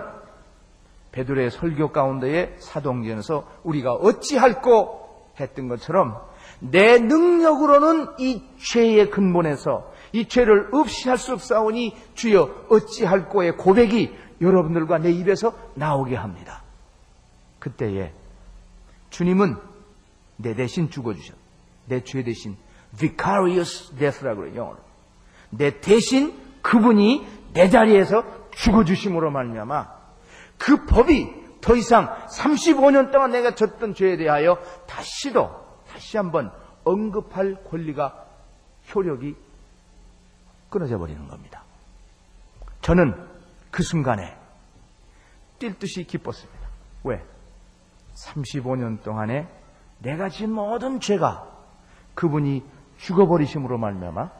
베드로의 1.12 1.51
설교 1.51 1.92
가운데에 1.92 2.57
사동전에서 2.59 3.48
우리가 3.62 3.94
어찌할꼬 3.94 5.33
했던 5.40 5.68
것처럼 5.68 6.18
내 6.61 6.98
능력으로는 6.98 8.09
이 8.18 8.42
죄의 8.59 9.11
근본에서 9.11 9.90
이 10.12 10.27
죄를 10.27 10.68
없이 10.73 11.09
할 11.09 11.18
수 11.18 11.33
없사오니 11.33 11.97
주여 12.14 12.66
어찌할 12.68 13.29
꼬의 13.29 13.57
고백이 13.57 14.16
여러분들과 14.40 14.99
내 14.99 15.11
입에서 15.11 15.53
나오게 15.75 16.16
합니다. 16.16 16.62
그때에 17.59 18.12
주님은 19.11 19.57
내 20.37 20.55
대신 20.55 20.90
죽어주셨. 20.90 21.37
내죄 21.87 22.23
대신 22.23 22.57
vicarious 22.97 23.94
death라고 23.97 24.42
그래요, 24.42 24.57
영어로. 24.57 24.79
내 25.51 25.81
대신 25.81 26.38
그분이 26.62 27.27
내 27.55 27.68
자리에서 27.68 28.25
죽어주심으로 28.53 29.31
말미암아 29.31 29.88
그 30.59 30.85
법이 30.87 31.35
더 31.61 31.75
이상 31.75 32.14
35년 32.27 33.11
동안 33.11 33.31
내가 33.31 33.55
졌던 33.55 33.94
죄에 33.94 34.16
대하여 34.16 34.59
다시도 34.87 35.51
다시 35.88 36.16
한번 36.16 36.53
언급할 36.85 37.64
권리가 37.64 38.27
효력이 38.94 39.35
끊어져 40.70 40.98
버리는 40.98 41.26
겁니다. 41.28 41.62
저는 42.81 43.14
그 43.70 43.83
순간에 43.83 44.37
뛸 45.59 45.78
듯이 45.78 46.04
기뻤습니다. 46.04 46.68
왜? 47.04 47.24
35년 48.14 49.02
동안에 49.02 49.48
내가 49.98 50.28
지은 50.28 50.50
모든 50.50 51.00
죄가 51.00 51.46
그분이 52.14 52.64
죽어버리심으로 52.98 53.78
말미암아 53.78 54.31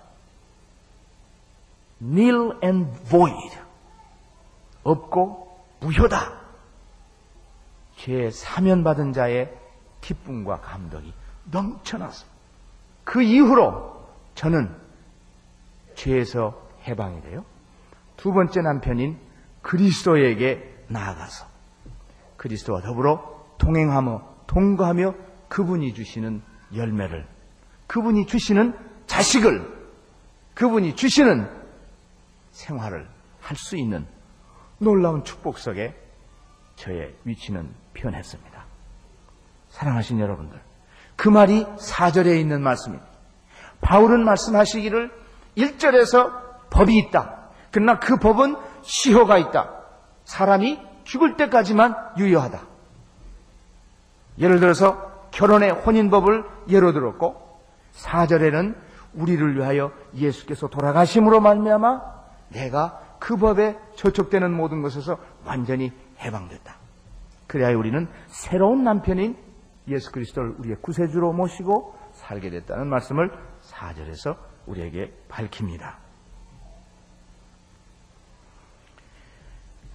nil 2.03 2.59
and 2.63 2.91
void 3.09 3.59
없고 4.85 5.65
무효다. 5.81 6.39
죄 7.97 8.31
사면받은 8.31 9.13
자의 9.13 9.53
기쁨과 10.01 10.61
감동이 10.61 11.13
넘쳐났습니다. 11.51 12.39
그 13.05 13.23
이후로 13.23 14.07
저는 14.35 14.88
죄에서 15.99 16.55
해방이 16.87 17.21
돼요. 17.23 17.45
두 18.17 18.33
번째 18.33 18.61
남편인 18.61 19.19
그리스도에게 19.63 20.85
나아가서 20.89 21.47
그리스도와 22.37 22.81
더불어 22.83 23.47
동행하며 23.59 24.23
통과하며 24.47 25.15
그분이 25.49 25.95
주시는 25.95 26.41
열매를 26.75 27.27
그분이 27.89 28.27
주시는 28.27 28.77
자식을 29.07 29.77
그분이 30.55 30.95
주시는 30.97 31.51
생활을 32.53 33.09
할 33.41 33.57
수 33.57 33.77
있는 33.77 34.07
놀라운 34.79 35.25
축복 35.25 35.59
속에 35.59 35.95
저의 36.77 37.15
위치는 37.25 37.75
변했습니다. 37.95 38.65
사랑하신 39.71 40.21
여러분들, 40.21 40.61
그 41.17 41.29
말이 41.29 41.65
4절에 41.65 42.39
있는 42.39 42.63
말씀입니다. 42.63 43.09
바울은 43.81 44.25
말씀하시기를 44.25 45.11
1절에서 45.59 46.33
법이 46.71 46.97
있다. 46.97 47.49
그러나 47.71 47.99
그 47.99 48.17
법은 48.17 48.57
시효가 48.83 49.39
있다. 49.39 49.71
사람이 50.25 50.81
죽을 51.05 51.37
때까지만 51.37 51.95
유효하다. 52.19 52.61
예를 54.39 54.61
들어서 54.61 55.29
결혼의 55.31 55.71
혼인법을 55.71 56.45
예로 56.69 56.93
들었고 56.93 57.37
4절에는 57.93 58.77
우리를 59.15 59.57
위하여 59.57 59.91
예수께서 60.15 60.69
돌아가심으로 60.69 61.41
말미암아 61.41 62.01
내가 62.51 63.01
그 63.19 63.37
법에 63.37 63.77
저촉되는 63.97 64.53
모든 64.53 64.83
것에서 64.83 65.19
완전히 65.45 65.93
해방됐다. 66.21 66.77
그래야 67.47 67.75
우리는 67.77 68.07
새로운 68.27 68.85
남편인 68.85 69.37
예수 69.89 70.13
그리스도를 70.13 70.55
우리의 70.59 70.77
구세주로 70.83 71.33
모시고 71.33 71.97
살게 72.13 72.51
됐다는 72.51 72.89
말씀을 72.89 73.31
4절에서 73.63 74.37
우리에게 74.69 75.13
밝힙니다. 75.29 75.97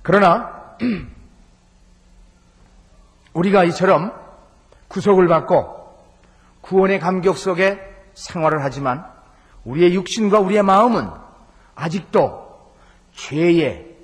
그러나 0.01 0.77
우리가 3.33 3.63
이처럼 3.65 4.13
구속을 4.89 5.27
받고 5.27 5.81
구원의 6.61 6.99
감격 6.99 7.37
속에 7.37 7.79
생활을 8.13 8.63
하지만 8.63 9.05
우리의 9.65 9.95
육신과 9.95 10.39
우리의 10.39 10.61
마음은 10.61 11.09
아직도 11.75 12.43
죄에 13.13 13.95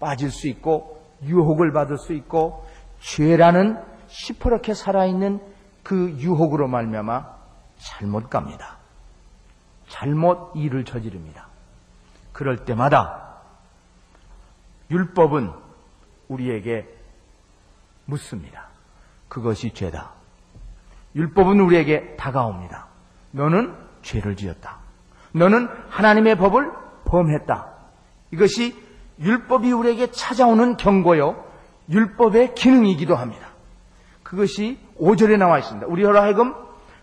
빠질 0.00 0.30
수 0.30 0.48
있고 0.48 1.00
유혹을 1.22 1.72
받을 1.72 1.98
수 1.98 2.12
있고 2.12 2.66
죄라는 3.00 3.78
시퍼렇게 4.08 4.74
살아있는 4.74 5.40
그 5.82 6.10
유혹으로 6.18 6.68
말미암아 6.68 7.26
잘못 7.76 8.30
갑니다. 8.30 8.81
잘못 9.92 10.52
일을 10.54 10.86
저지릅니다. 10.86 11.48
그럴 12.32 12.64
때마다 12.64 13.34
율법은 14.90 15.52
우리에게 16.28 16.88
묻습니다. 18.06 18.68
그것이 19.28 19.74
죄다. 19.74 20.12
율법은 21.14 21.60
우리에게 21.60 22.16
다가옵니다. 22.16 22.86
너는 23.32 23.76
죄를 24.00 24.34
지었다. 24.34 24.78
너는 25.32 25.68
하나님의 25.90 26.36
법을 26.38 26.72
범했다. 27.04 27.68
이것이 28.30 28.74
율법이 29.20 29.72
우리에게 29.72 30.10
찾아오는 30.10 30.78
경고요. 30.78 31.44
율법의 31.90 32.54
기능이기도 32.54 33.14
합니다. 33.14 33.48
그것이 34.22 34.78
5절에 34.98 35.36
나와 35.36 35.58
있습니다. 35.58 35.86
우리로 35.86 36.18
하여금 36.18 36.54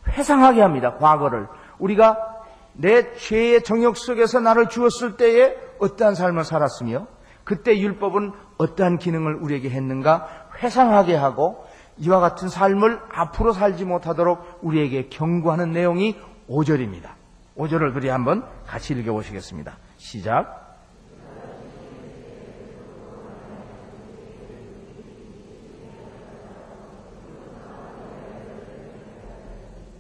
회상하게 0.07 0.61
합니다. 0.61 0.95
과거를. 0.95 1.47
우리가 1.77 2.28
내 2.79 3.13
죄의 3.13 3.63
정욕 3.63 3.97
속에서 3.97 4.39
나를 4.39 4.69
주었을 4.69 5.17
때에 5.17 5.53
어떠한 5.79 6.15
삶을 6.15 6.45
살았으며 6.45 7.07
그때 7.43 7.77
율법은 7.77 8.31
어떠한 8.57 8.99
기능을 8.99 9.35
우리에게 9.35 9.69
했는가 9.69 10.49
회상하게 10.63 11.15
하고 11.15 11.65
이와 11.97 12.21
같은 12.21 12.47
삶을 12.47 13.01
앞으로 13.11 13.51
살지 13.51 13.83
못하도록 13.83 14.59
우리에게 14.61 15.09
경고하는 15.09 15.73
내용이 15.73 16.17
5절입니다. 16.49 17.09
5절을 17.57 17.93
그리 17.93 18.07
한번 18.07 18.45
같이 18.65 18.93
읽어보시겠습니다. 18.93 19.77
시작. 19.97 20.79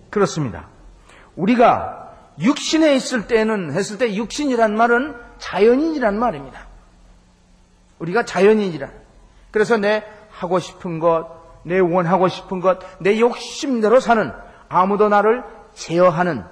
그렇습니다. 0.09 0.69
우리가 1.35 2.08
육신에 2.39 2.95
있을 2.95 3.27
때는 3.27 3.73
했을 3.73 3.97
때 3.97 4.15
육신이란 4.15 4.75
말은 4.75 5.15
자연인이란 5.39 6.17
말입니다. 6.17 6.67
우리가 7.99 8.25
자연인이란. 8.25 8.91
그래서 9.51 9.77
내 9.77 10.03
하고 10.31 10.59
싶은 10.59 10.99
것, 10.99 11.27
내 11.63 11.79
원하고 11.79 12.27
싶은 12.27 12.61
것, 12.61 12.79
내 12.99 13.19
욕심대로 13.19 13.99
사는 13.99 14.31
아무도 14.69 15.09
나를 15.09 15.43
제어하는 15.73 16.43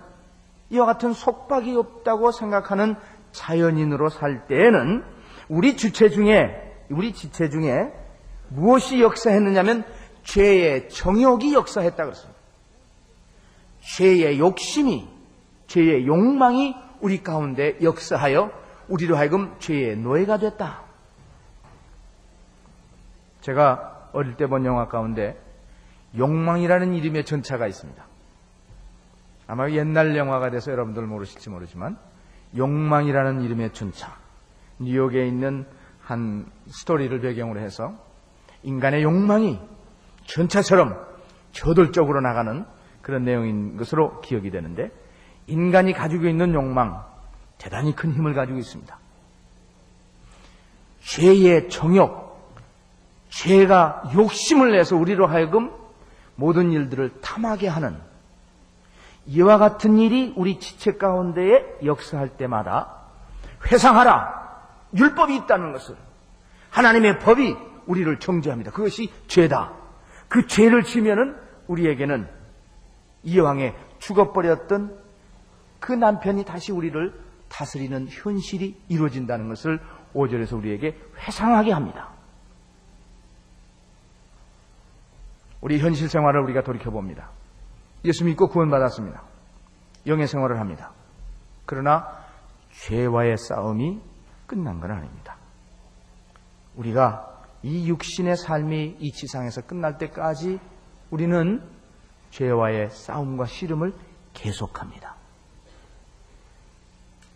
이와 0.70 0.86
같은 0.86 1.14
속박이 1.14 1.76
없다고 1.76 2.32
생각하는 2.32 2.96
자연인으로 3.32 4.10
살 4.10 4.48
때에는 4.48 5.04
우리 5.48 5.78
주체 5.78 6.10
중에 6.10 6.64
우리 6.90 7.14
지체 7.14 7.50
중에 7.50 7.94
무엇이 8.50 9.02
역사했느냐면 9.02 9.86
죄의 10.24 10.90
정욕이 10.90 11.54
역사했다 11.54 12.04
그랬습니다. 12.04 12.38
죄의 13.82 14.40
욕심이 14.40 15.08
죄의 15.68 16.08
욕망이 16.08 16.76
우리 17.02 17.22
가운데 17.22 17.78
역사하여 17.82 18.52
우리로 18.88 19.18
하여금 19.18 19.56
죄의 19.60 19.98
노예가 19.98 20.38
됐다. 20.38 20.82
제가 23.42 24.10
어릴 24.14 24.36
때 24.36 24.48
본 24.48 24.66
영화 24.66 24.88
가운데 24.88 25.40
욕망이라는 26.18 26.94
이름의 26.96 27.26
전차가 27.26 27.68
있습니다. 27.68 28.04
아마 29.48 29.70
옛날 29.72 30.16
영화가 30.16 30.50
돼서 30.50 30.72
여러분들 30.72 31.04
모르실지 31.04 31.50
모르지만 31.50 31.98
욕망이라는 32.56 33.42
이름의 33.42 33.74
전차. 33.74 34.18
뉴욕에 34.80 35.26
있는 35.28 35.66
한 36.02 36.46
스토리를 36.68 37.20
배경으로 37.20 37.60
해서 37.60 37.94
인간의 38.64 39.04
욕망이 39.04 39.60
전차처럼 40.26 41.06
저돌적으로 41.52 42.22
나가는 42.22 42.66
그런 43.02 43.24
내용인 43.24 43.78
것으로 43.78 44.22
기억이 44.22 44.50
되는데 44.52 44.92
인간이 45.48 45.94
가지고 45.94 46.28
있는 46.28 46.54
욕망 46.54 47.04
대단히 47.58 47.96
큰 47.96 48.14
힘을 48.14 48.34
가지고 48.34 48.60
있습니다. 48.60 48.98
죄의 51.02 51.70
정욕, 51.70 52.28
죄가 53.30 54.12
욕심을 54.14 54.72
내서 54.72 54.96
우리로 54.96 55.28
하여금 55.28 55.72
모든 56.36 56.72
일들을 56.72 57.22
탐하게 57.22 57.68
하는 57.68 57.98
이와 59.26 59.58
같은 59.58 59.98
일이 59.98 60.34
우리 60.36 60.60
지체 60.60 60.98
가운데에 60.98 61.80
역사할 61.84 62.30
때마다 62.30 62.94
회상하라. 63.66 64.48
율법이 64.96 65.36
있다는 65.36 65.74
것을 65.74 65.96
하나님의 66.70 67.20
법이 67.20 67.56
우리를 67.88 68.20
정죄합니다. 68.20 68.72
그것이 68.72 69.12
죄다. 69.28 69.74
그 70.28 70.48
죄를 70.48 70.84
지면은 70.84 71.36
우리에게는 71.68 72.28
이왕에 73.24 73.76
죽어버렸던 74.00 75.07
그 75.80 75.94
남편이 75.94 76.46
다시 76.46 76.72
우리를 76.72 77.14
다스리는 77.50 78.08
현실이 78.10 78.82
이루어진다는 78.90 79.48
것을 79.50 79.80
5절에서 80.14 80.58
우리에게 80.58 80.98
회상하게 81.20 81.72
합니다. 81.72 82.10
우리 85.62 85.80
현실 85.80 86.10
생활을 86.10 86.42
우리가 86.42 86.64
돌이켜봅니다. 86.64 87.30
예수 88.06 88.26
믿고 88.26 88.48
구원받았습니다. 88.48 89.24
영의 90.06 90.28
생활을 90.28 90.60
합니다. 90.60 90.92
그러나 91.66 92.08
죄와의 92.72 93.38
싸움이 93.38 94.00
끝난 94.46 94.80
건 94.80 94.92
아닙니다. 94.92 95.38
우리가 96.76 97.44
이 97.64 97.90
육신의 97.90 98.38
삶이 98.38 98.98
이 99.00 99.12
지상에서 99.12 99.62
끝날 99.62 99.98
때까지 99.98 100.60
우리는 101.10 101.62
죄와의 102.30 102.92
싸움과 102.92 103.46
씨름을 103.46 103.94
계속합니다. 104.34 105.17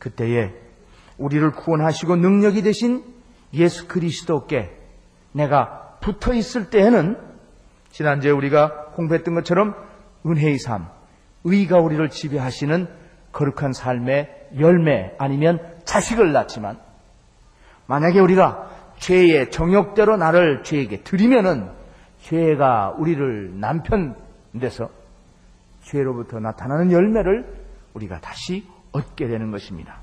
그때에 0.02 0.52
우리를 1.18 1.52
구원하시고 1.52 2.16
능력이 2.16 2.64
되신 2.64 3.04
예수 3.54 3.88
그리스도께 3.88 4.76
내가 5.32 5.98
붙어 6.02 6.34
있을 6.34 6.70
때에는 6.70 7.18
지난주에 7.92 8.32
우리가 8.32 8.88
공부했던 8.96 9.36
것처럼 9.36 9.76
은혜의 10.26 10.58
삶, 10.58 10.88
의가 11.44 11.78
우리를 11.80 12.10
지배하시는 12.10 12.88
거룩한 13.32 13.74
삶의 13.74 14.50
열매 14.60 15.14
아니면 15.20 15.60
자식을 15.86 16.34
낳지만 16.34 16.80
만약에 17.86 18.20
우리가 18.20 18.70
죄의 18.98 19.52
정욕대로 19.52 20.18
나를 20.18 20.64
죄에게 20.64 21.04
드리면은 21.04 21.70
죄가 22.22 22.96
우리를 22.98 23.60
남편 23.60 24.16
돼서 24.60 24.90
죄로부터 25.84 26.40
나타나는 26.40 26.92
열매를 26.92 27.46
우리가 27.94 28.20
다시 28.20 28.66
얻게 28.92 29.28
되는 29.28 29.52
것입니다. 29.52 30.00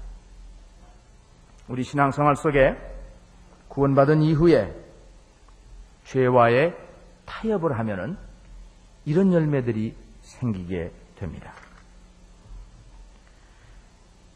우리 1.68 1.82
신앙생활 1.82 2.36
속에 2.36 2.76
구원받은 3.68 4.22
이후에 4.22 4.74
죄와의 6.04 6.74
타협을 7.26 7.78
하면은 7.78 8.16
이런 9.04 9.32
열매들이 9.32 9.94
생기게 10.22 10.92
됩니다. 11.16 11.52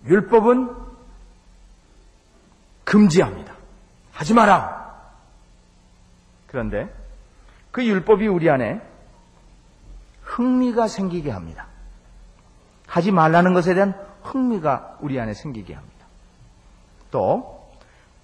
율법은 0.05 0.75
금지합니다. 2.85 3.55
하지 4.13 4.35
마라. 4.35 4.83
그런데 6.47 6.95
그 7.71 7.85
율법이 7.85 8.27
우리 8.27 8.51
안에 8.51 8.81
흥미가 10.23 10.89
생기게 10.89 11.31
합니다. 11.31 11.67
하지 12.87 13.11
말라는 13.11 13.55
것에 13.55 13.75
대한 13.75 13.95
흥미가 14.23 14.99
우리 15.01 15.19
안에 15.21 15.35
생기게 15.35 15.75
합니다. 15.75 16.07
또 17.11 17.71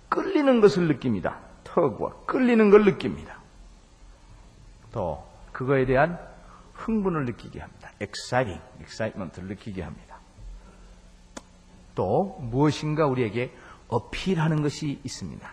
끌리는 0.08 0.60
것을 0.60 0.88
느낍니다. 0.88 1.38
턱과 1.64 2.24
끌리는 2.26 2.70
걸 2.70 2.84
느낍니다. 2.84 3.38
또 4.92 5.24
그거에 5.52 5.84
대한 5.86 6.18
흥분을 6.74 7.26
느끼게 7.26 7.60
합니다. 7.60 7.90
exciting, 8.00 8.62
excitement를 8.80 9.48
느끼게 9.48 9.82
합니다. 9.82 10.16
또 11.94 12.38
무엇인가 12.40 13.06
우리에게 13.06 13.52
어필하는 13.88 14.62
것이 14.62 15.00
있습니다. 15.02 15.50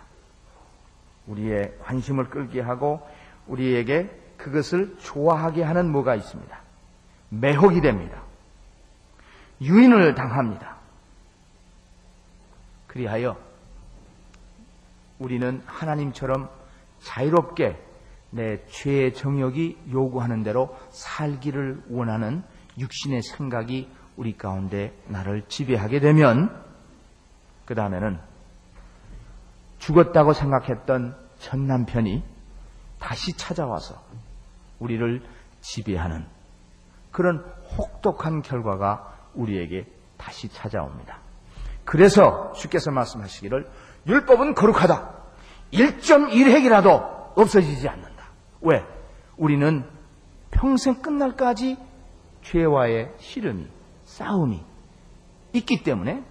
우리의 1.28 1.78
관심을 1.82 2.30
끌게 2.30 2.62
하고 2.62 3.02
우리에게 3.48 4.10
그것을 4.38 4.98
좋아하게 5.00 5.64
하는 5.64 5.92
뭐가 5.92 6.16
있습니다. 6.16 6.60
매혹이 7.30 7.82
됩니다. 7.82 8.22
유인을 9.62 10.16
당합니다. 10.16 10.76
그리하여 12.88 13.38
우리는 15.20 15.62
하나님처럼 15.66 16.50
자유롭게 17.00 17.82
내 18.32 18.66
죄의 18.68 19.14
정욕이 19.14 19.78
요구하는 19.92 20.44
대로 20.44 20.78
살기를 20.90 21.84
원하는 21.90 22.44
육신의 22.78 23.22
생각이 23.22 23.90
우리 24.18 24.38
가운데 24.38 24.94
나를 25.08 25.44
지배하게 25.48 26.00
되면 26.00 26.64
그 27.66 27.76
다음에는 27.76 28.20
죽었다고 29.80 30.34
생각했던 30.34 31.16
전 31.40 31.68
남편이 31.68 32.24
다시 33.00 33.38
찾아와서 33.38 34.02
우리를 34.80 35.22
지배하는 35.62 36.26
그런 37.12 37.40
혹독한 37.78 38.42
결과가 38.42 39.15
우리에게 39.36 39.86
다시 40.18 40.50
찾아옵니다. 40.50 41.20
그래서 41.84 42.52
주께서 42.54 42.92
말씀하시기를 42.92 43.70
율법은 44.08 44.56
거룩하다. 44.56 45.14
1.1핵이라도 45.74 47.34
없어지지 47.36 47.88
않는다. 47.88 48.26
왜? 48.62 48.84
우리는 49.38 49.86
평생 50.52 51.02
끝날까지 51.02 51.78
죄와의 52.42 53.12
씨름이, 53.18 53.68
싸움이 54.06 54.64
있기 55.54 55.84
때문에 55.84 56.24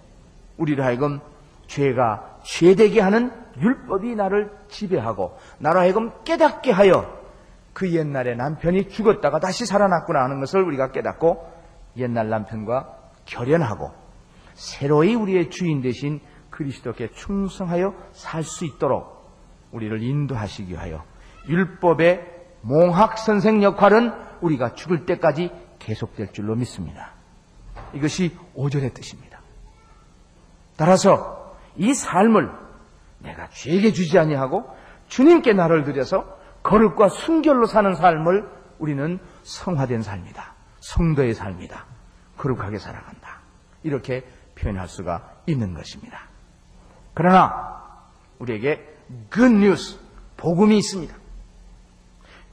우리를 0.57 0.83
하여금 0.83 1.19
죄가 1.67 2.39
죄되게 2.43 3.01
하는 3.01 3.31
율법이 3.59 4.15
나를 4.15 4.51
지배하고 4.69 5.37
나로 5.59 5.79
하여금 5.79 6.11
깨닫게 6.23 6.71
하여 6.71 7.19
그 7.73 7.91
옛날에 7.91 8.35
남편이 8.35 8.89
죽었다가 8.89 9.39
다시 9.39 9.65
살아났구나 9.65 10.23
하는 10.23 10.39
것을 10.39 10.61
우리가 10.61 10.91
깨닫고 10.91 11.54
옛날 11.97 12.29
남편과 12.29 12.95
결연하고 13.25 13.91
새로이 14.53 15.15
우리의 15.15 15.49
주인 15.49 15.81
대신 15.81 16.19
그리스도께 16.49 17.11
충성하여 17.11 17.93
살 18.11 18.43
수 18.43 18.65
있도록 18.65 19.15
우리를 19.71 20.01
인도하시기 20.01 20.71
위하여 20.71 21.03
율법의 21.47 22.35
몽학 22.61 23.17
선생 23.17 23.61
역할은 23.61 24.13
우리가 24.41 24.73
죽을 24.73 25.05
때까지 25.05 25.51
계속될 25.79 26.31
줄로 26.31 26.55
믿습니다. 26.55 27.13
이것이 27.93 28.35
오절의 28.53 28.93
뜻입니다. 28.93 29.41
따라서 30.77 31.55
이 31.75 31.93
삶을 31.93 32.49
내가 33.19 33.49
죄에게 33.49 33.91
주지 33.91 34.17
아니하고 34.17 34.65
주님께 35.07 35.53
나를 35.53 35.83
들여서 35.83 36.25
거룩과 36.63 37.09
순결로 37.09 37.65
사는 37.67 37.93
삶을 37.93 38.49
우리는 38.79 39.19
성화된 39.43 40.01
삶이다. 40.01 40.54
성도의 40.85 41.33
삶이다. 41.33 41.85
거룩하게 42.37 42.77
살아간다. 42.77 43.39
이렇게 43.81 44.23
표현할 44.55 44.87
수가 44.87 45.31
있는 45.47 45.73
것입니다. 45.73 46.19
그러나 47.13 47.81
우리에게 48.37 48.85
good 49.33 49.55
news, 49.55 49.99
복음이 50.37 50.77
있습니다. 50.77 51.15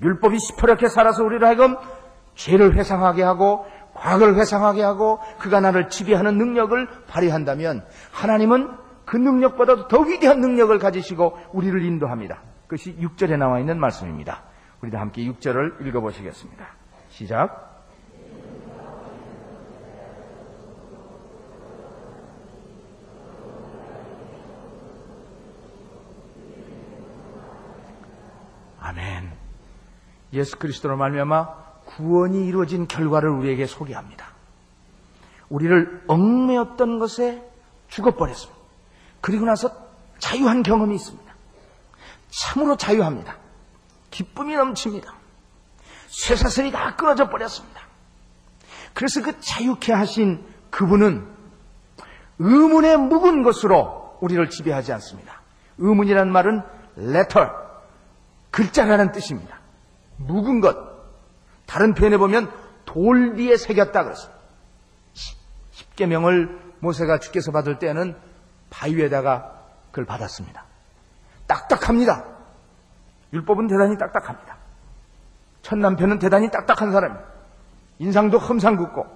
율법이 0.00 0.38
시퍼렇게 0.38 0.88
살아서 0.88 1.22
우리를 1.24 1.46
하여금 1.46 1.76
죄를 2.34 2.74
회상하게 2.74 3.22
하고 3.22 3.66
과거를 3.94 4.36
회상하게 4.36 4.82
하고 4.82 5.20
그가 5.38 5.60
나를 5.60 5.90
지배하는 5.90 6.38
능력을 6.38 6.88
발휘한다면 7.08 7.84
하나님은 8.12 8.70
그 9.04 9.16
능력보다도 9.18 9.88
더 9.88 10.00
위대한 10.00 10.40
능력을 10.40 10.76
가지시고 10.78 11.38
우리를 11.52 11.84
인도합니다. 11.84 12.40
그것이 12.66 12.96
6절에 12.96 13.36
나와 13.36 13.60
있는 13.60 13.78
말씀입니다. 13.78 14.44
우리도 14.80 14.96
함께 14.96 15.22
6절을 15.22 15.86
읽어보시겠습니다. 15.86 16.66
시작. 17.10 17.71
아멘. 28.82 29.32
예수 30.32 30.58
그리스도로 30.58 30.96
말미암아 30.96 31.62
구원이 31.84 32.46
이루어진 32.46 32.88
결과를 32.88 33.30
우리에게 33.30 33.66
소개합니다. 33.66 34.26
우리를 35.48 36.04
얽매였던 36.08 36.98
것에 36.98 37.46
죽어버렸습니다. 37.88 38.60
그리고 39.20 39.44
나서 39.44 39.70
자유한 40.18 40.62
경험이 40.62 40.94
있습니다. 40.96 41.32
참으로 42.30 42.76
자유합니다. 42.76 43.36
기쁨이 44.10 44.56
넘칩니다. 44.56 45.12
쇠사슬이 46.08 46.72
다 46.72 46.96
끊어져 46.96 47.28
버렸습니다. 47.28 47.82
그래서 48.94 49.22
그 49.22 49.40
자유케 49.40 49.92
하신 49.92 50.44
그분은 50.70 51.26
의문에 52.38 52.96
묵은 52.96 53.42
것으로 53.42 54.16
우리를 54.20 54.48
지배하지 54.48 54.92
않습니다. 54.94 55.42
의문이란 55.78 56.30
말은 56.30 56.62
letter, 56.98 57.61
글자라는 58.52 59.10
뜻입니다. 59.10 59.58
묵은 60.18 60.60
것. 60.60 60.76
다른 61.66 61.94
표현에 61.94 62.16
보면 62.16 62.52
돌 62.84 63.34
위에 63.36 63.56
새겼다 63.56 64.04
그랬어요. 64.04 64.32
십계명을 65.70 66.74
모세가 66.80 67.18
주께서 67.18 67.50
받을 67.50 67.78
때는 67.78 68.14
바위에다가 68.70 69.60
그걸 69.90 70.04
받았습니다. 70.04 70.64
딱딱합니다. 71.46 72.24
율법은 73.32 73.66
대단히 73.66 73.96
딱딱합니다. 73.96 74.56
첫 75.62 75.78
남편은 75.78 76.18
대단히 76.18 76.50
딱딱한 76.50 76.92
사람입니다. 76.92 77.28
인상도 77.98 78.38
험상 78.38 78.76
궂고 78.76 79.06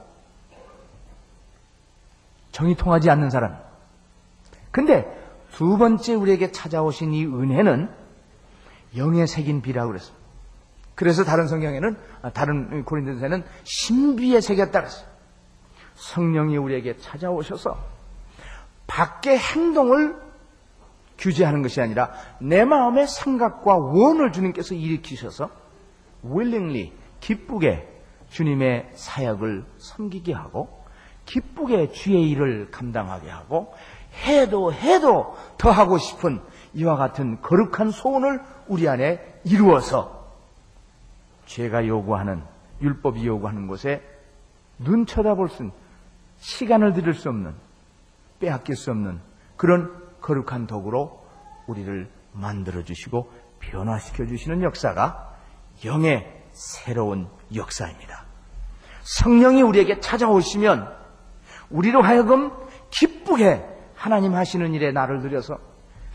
정이 2.52 2.76
통하지 2.76 3.10
않는 3.10 3.30
사람. 3.30 3.58
근데 4.70 5.04
두 5.52 5.76
번째 5.76 6.14
우리에게 6.14 6.52
찾아오신 6.52 7.12
이 7.12 7.26
은혜는 7.26 8.05
영에 8.96 9.26
새긴 9.26 9.62
비라고 9.62 9.88
그랬습니다. 9.88 10.26
그래서 10.94 11.24
다른 11.24 11.46
성경에는 11.46 11.96
아, 12.22 12.30
다른 12.30 12.84
고린도서에는 12.84 13.44
신비에 13.64 14.40
새겼다 14.40 14.80
그랬어요. 14.80 15.06
성령이 15.94 16.56
우리에게 16.56 16.96
찾아오셔서 16.96 17.76
밖의 18.86 19.38
행동을 19.38 20.16
규제하는 21.18 21.62
것이 21.62 21.80
아니라 21.80 22.12
내 22.40 22.64
마음의 22.64 23.08
생각과 23.08 23.76
원을 23.76 24.32
주님께서 24.32 24.74
일으키셔서 24.74 25.50
willingly 26.24 26.92
기쁘게 27.20 27.88
주님의 28.30 28.90
사역을 28.94 29.64
섬기게 29.78 30.32
하고 30.32 30.84
기쁘게 31.24 31.92
주의 31.92 32.30
일을 32.30 32.70
감당하게 32.70 33.30
하고 33.30 33.74
해도 34.26 34.72
해도 34.72 35.36
더 35.58 35.70
하고 35.70 35.98
싶은 35.98 36.40
이와 36.74 36.96
같은 36.96 37.40
거룩한 37.40 37.90
소원을 37.90 38.40
우리 38.66 38.88
안에 38.88 39.40
이루어서 39.44 40.26
죄가 41.46 41.86
요구하는 41.86 42.42
율법이 42.80 43.26
요구하는 43.26 43.66
곳에 43.66 44.02
눈 44.78 45.06
쳐다볼 45.06 45.48
수 45.48 45.62
있는 45.62 45.74
시간을 46.38 46.92
들일 46.92 47.14
수 47.14 47.28
없는 47.28 47.54
빼앗길 48.40 48.76
수 48.76 48.90
없는 48.90 49.20
그런 49.56 50.06
거룩한 50.20 50.66
도구로 50.66 51.24
우리를 51.66 52.10
만들어 52.32 52.84
주시고 52.84 53.32
변화시켜 53.60 54.26
주시는 54.26 54.62
역사가 54.62 55.34
영의 55.84 56.26
새로운 56.52 57.28
역사입니다. 57.54 58.24
성령이 59.02 59.62
우리에게 59.62 60.00
찾아오시면 60.00 60.94
우리로 61.70 62.02
하여금 62.02 62.52
기쁘게 62.90 63.64
하나님 63.94 64.34
하시는 64.34 64.74
일에 64.74 64.92
나를 64.92 65.20
들여서 65.20 65.58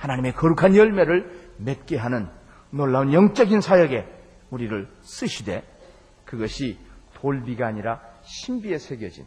하나님의 0.02 0.34
거룩한 0.34 0.76
열매를 0.76 1.54
맺게 1.58 1.98
하는 1.98 2.28
놀라운 2.72 3.14
영적인 3.14 3.62
사역에 3.62 4.08
우리를 4.50 4.90
쓰시되 5.02 5.64
그것이 6.26 6.80
돌비가 7.14 7.68
아니라 7.68 8.02
신비에 8.24 8.80
새겨진 8.80 9.26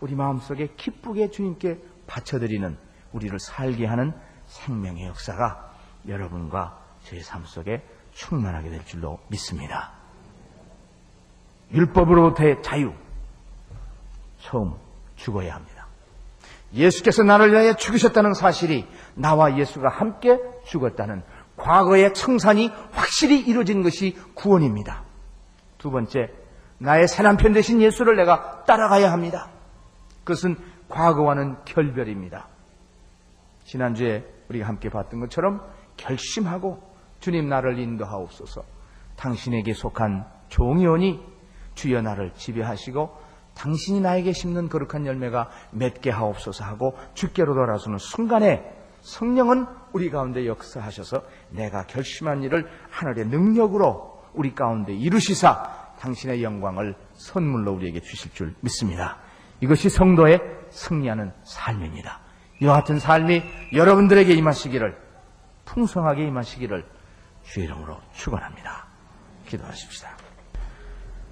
우리 0.00 0.14
마음속에 0.14 0.68
기쁘게 0.76 1.30
주님께 1.30 1.78
바쳐드리는 2.06 2.76
우리를 3.12 3.38
살게 3.38 3.86
하는 3.86 4.12
생명의 4.44 5.06
역사가 5.06 5.72
여러분과 6.06 6.78
저의 7.04 7.22
삶 7.22 7.44
속에 7.44 7.82
충만하게 8.12 8.68
될 8.68 8.84
줄로 8.84 9.18
믿습니다. 9.28 9.92
율법으로부터의 11.72 12.62
자유. 12.62 12.92
처음 14.38 14.74
죽어야 15.16 15.54
합니다. 15.54 15.75
예수께서 16.74 17.22
나를 17.22 17.52
위하여 17.52 17.74
죽으셨다는 17.74 18.34
사실이 18.34 18.86
나와 19.14 19.56
예수가 19.56 19.88
함께 19.88 20.38
죽었다는 20.64 21.22
과거의 21.56 22.12
청산이 22.12 22.70
확실히 22.92 23.40
이루어진 23.40 23.82
것이 23.82 24.16
구원입니다. 24.34 25.04
두 25.78 25.90
번째, 25.90 26.30
나의 26.78 27.08
새 27.08 27.22
남편 27.22 27.52
대신 27.52 27.80
예수를 27.80 28.16
내가 28.16 28.64
따라가야 28.64 29.10
합니다. 29.10 29.48
그것은 30.24 30.56
과거와는 30.88 31.64
결별입니다. 31.64 32.48
지난주에 33.64 34.24
우리가 34.48 34.68
함께 34.68 34.88
봤던 34.88 35.20
것처럼 35.20 35.60
결심하고 35.96 36.82
주님 37.20 37.48
나를 37.48 37.78
인도하옵소서 37.78 38.62
당신에게 39.16 39.72
속한 39.72 40.26
종이 40.48 40.86
오니 40.86 41.20
주여 41.74 42.02
나를 42.02 42.32
지배하시고 42.34 43.25
당신이 43.56 44.00
나에게 44.00 44.32
심는 44.32 44.68
거룩한 44.68 45.06
열매가 45.06 45.50
맺게 45.72 46.10
하옵소서 46.10 46.64
하고 46.64 46.96
주께로 47.14 47.54
돌아서는 47.54 47.98
순간에 47.98 48.64
성령은 49.00 49.66
우리 49.92 50.10
가운데 50.10 50.46
역사하셔서 50.46 51.22
내가 51.50 51.86
결심한 51.86 52.42
일을 52.42 52.68
하늘의 52.90 53.26
능력으로 53.26 54.22
우리 54.34 54.54
가운데 54.54 54.92
이루시사 54.92 55.94
당신의 55.98 56.42
영광을 56.42 56.94
선물로 57.14 57.72
우리에게 57.72 58.00
주실 58.00 58.32
줄 58.34 58.54
믿습니다. 58.60 59.18
이것이 59.60 59.88
성도의 59.88 60.40
승리하는 60.70 61.32
삶입니다. 61.44 62.20
이와 62.60 62.74
같은 62.74 62.98
삶이 62.98 63.42
여러분들에게 63.72 64.34
임하시기를 64.34 64.96
풍성하게 65.64 66.26
임하시기를 66.26 66.84
주의 67.44 67.66
이름으로 67.66 67.98
축원합니다. 68.12 68.86
기도하십시다. 69.46 70.10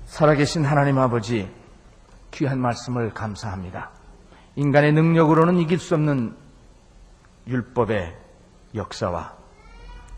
살아계신 0.07 0.65
하나님 0.65 0.99
아버지 0.99 1.51
귀한 2.35 2.61
말씀을 2.61 3.15
감사합니다. 3.15 3.91
인간의 4.57 4.93
능력으로는 4.93 5.59
이길 5.59 5.79
수 5.79 5.95
없는 5.95 6.37
율법의 7.47 8.17
역사와 8.75 9.37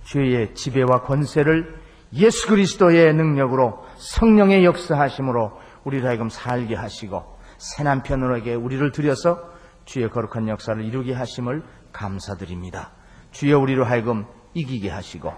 죄의 0.04 0.54
지배와 0.54 1.02
권세를 1.02 1.80
예수 2.14 2.48
그리스도의 2.48 3.14
능력으로 3.14 3.84
성령의 3.96 4.64
역사하심으로 4.64 5.60
우리를 5.84 6.08
하여금 6.08 6.28
살게 6.28 6.74
하시고 6.74 7.36
새 7.58 7.82
남편으로에게 7.82 8.54
우리를 8.54 8.92
들여서 8.92 9.38
주의 9.84 10.08
거룩한 10.08 10.48
역사를 10.48 10.82
이루게 10.82 11.12
하심을 11.12 11.62
감사드립니다. 11.92 12.92
주여 13.32 13.58
우리로 13.58 13.84
하여금 13.84 14.26
이기게 14.54 14.90
하시고 14.90 15.32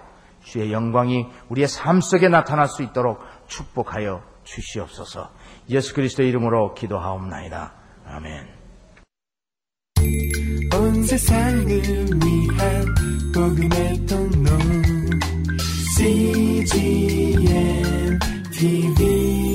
주의 0.44 0.72
영광이 0.72 1.26
우리의 1.48 1.68
삶 1.68 2.00
속에 2.00 2.28
나타날 2.28 2.68
수 2.68 2.82
있도록 2.82 3.20
축복하여 3.48 4.22
주시옵소서. 4.44 5.30
예수 5.70 5.94
그리스도의 5.94 6.28
이름으로 6.30 6.74
기도하옵나이다. 6.74 7.74
아멘. 8.06 8.46
온 10.74 11.02
세상을 11.04 11.66
위한 11.66 12.94
복음의 13.34 14.06
통로 14.06 14.50
CGM 15.96 17.48
TV 18.52 19.47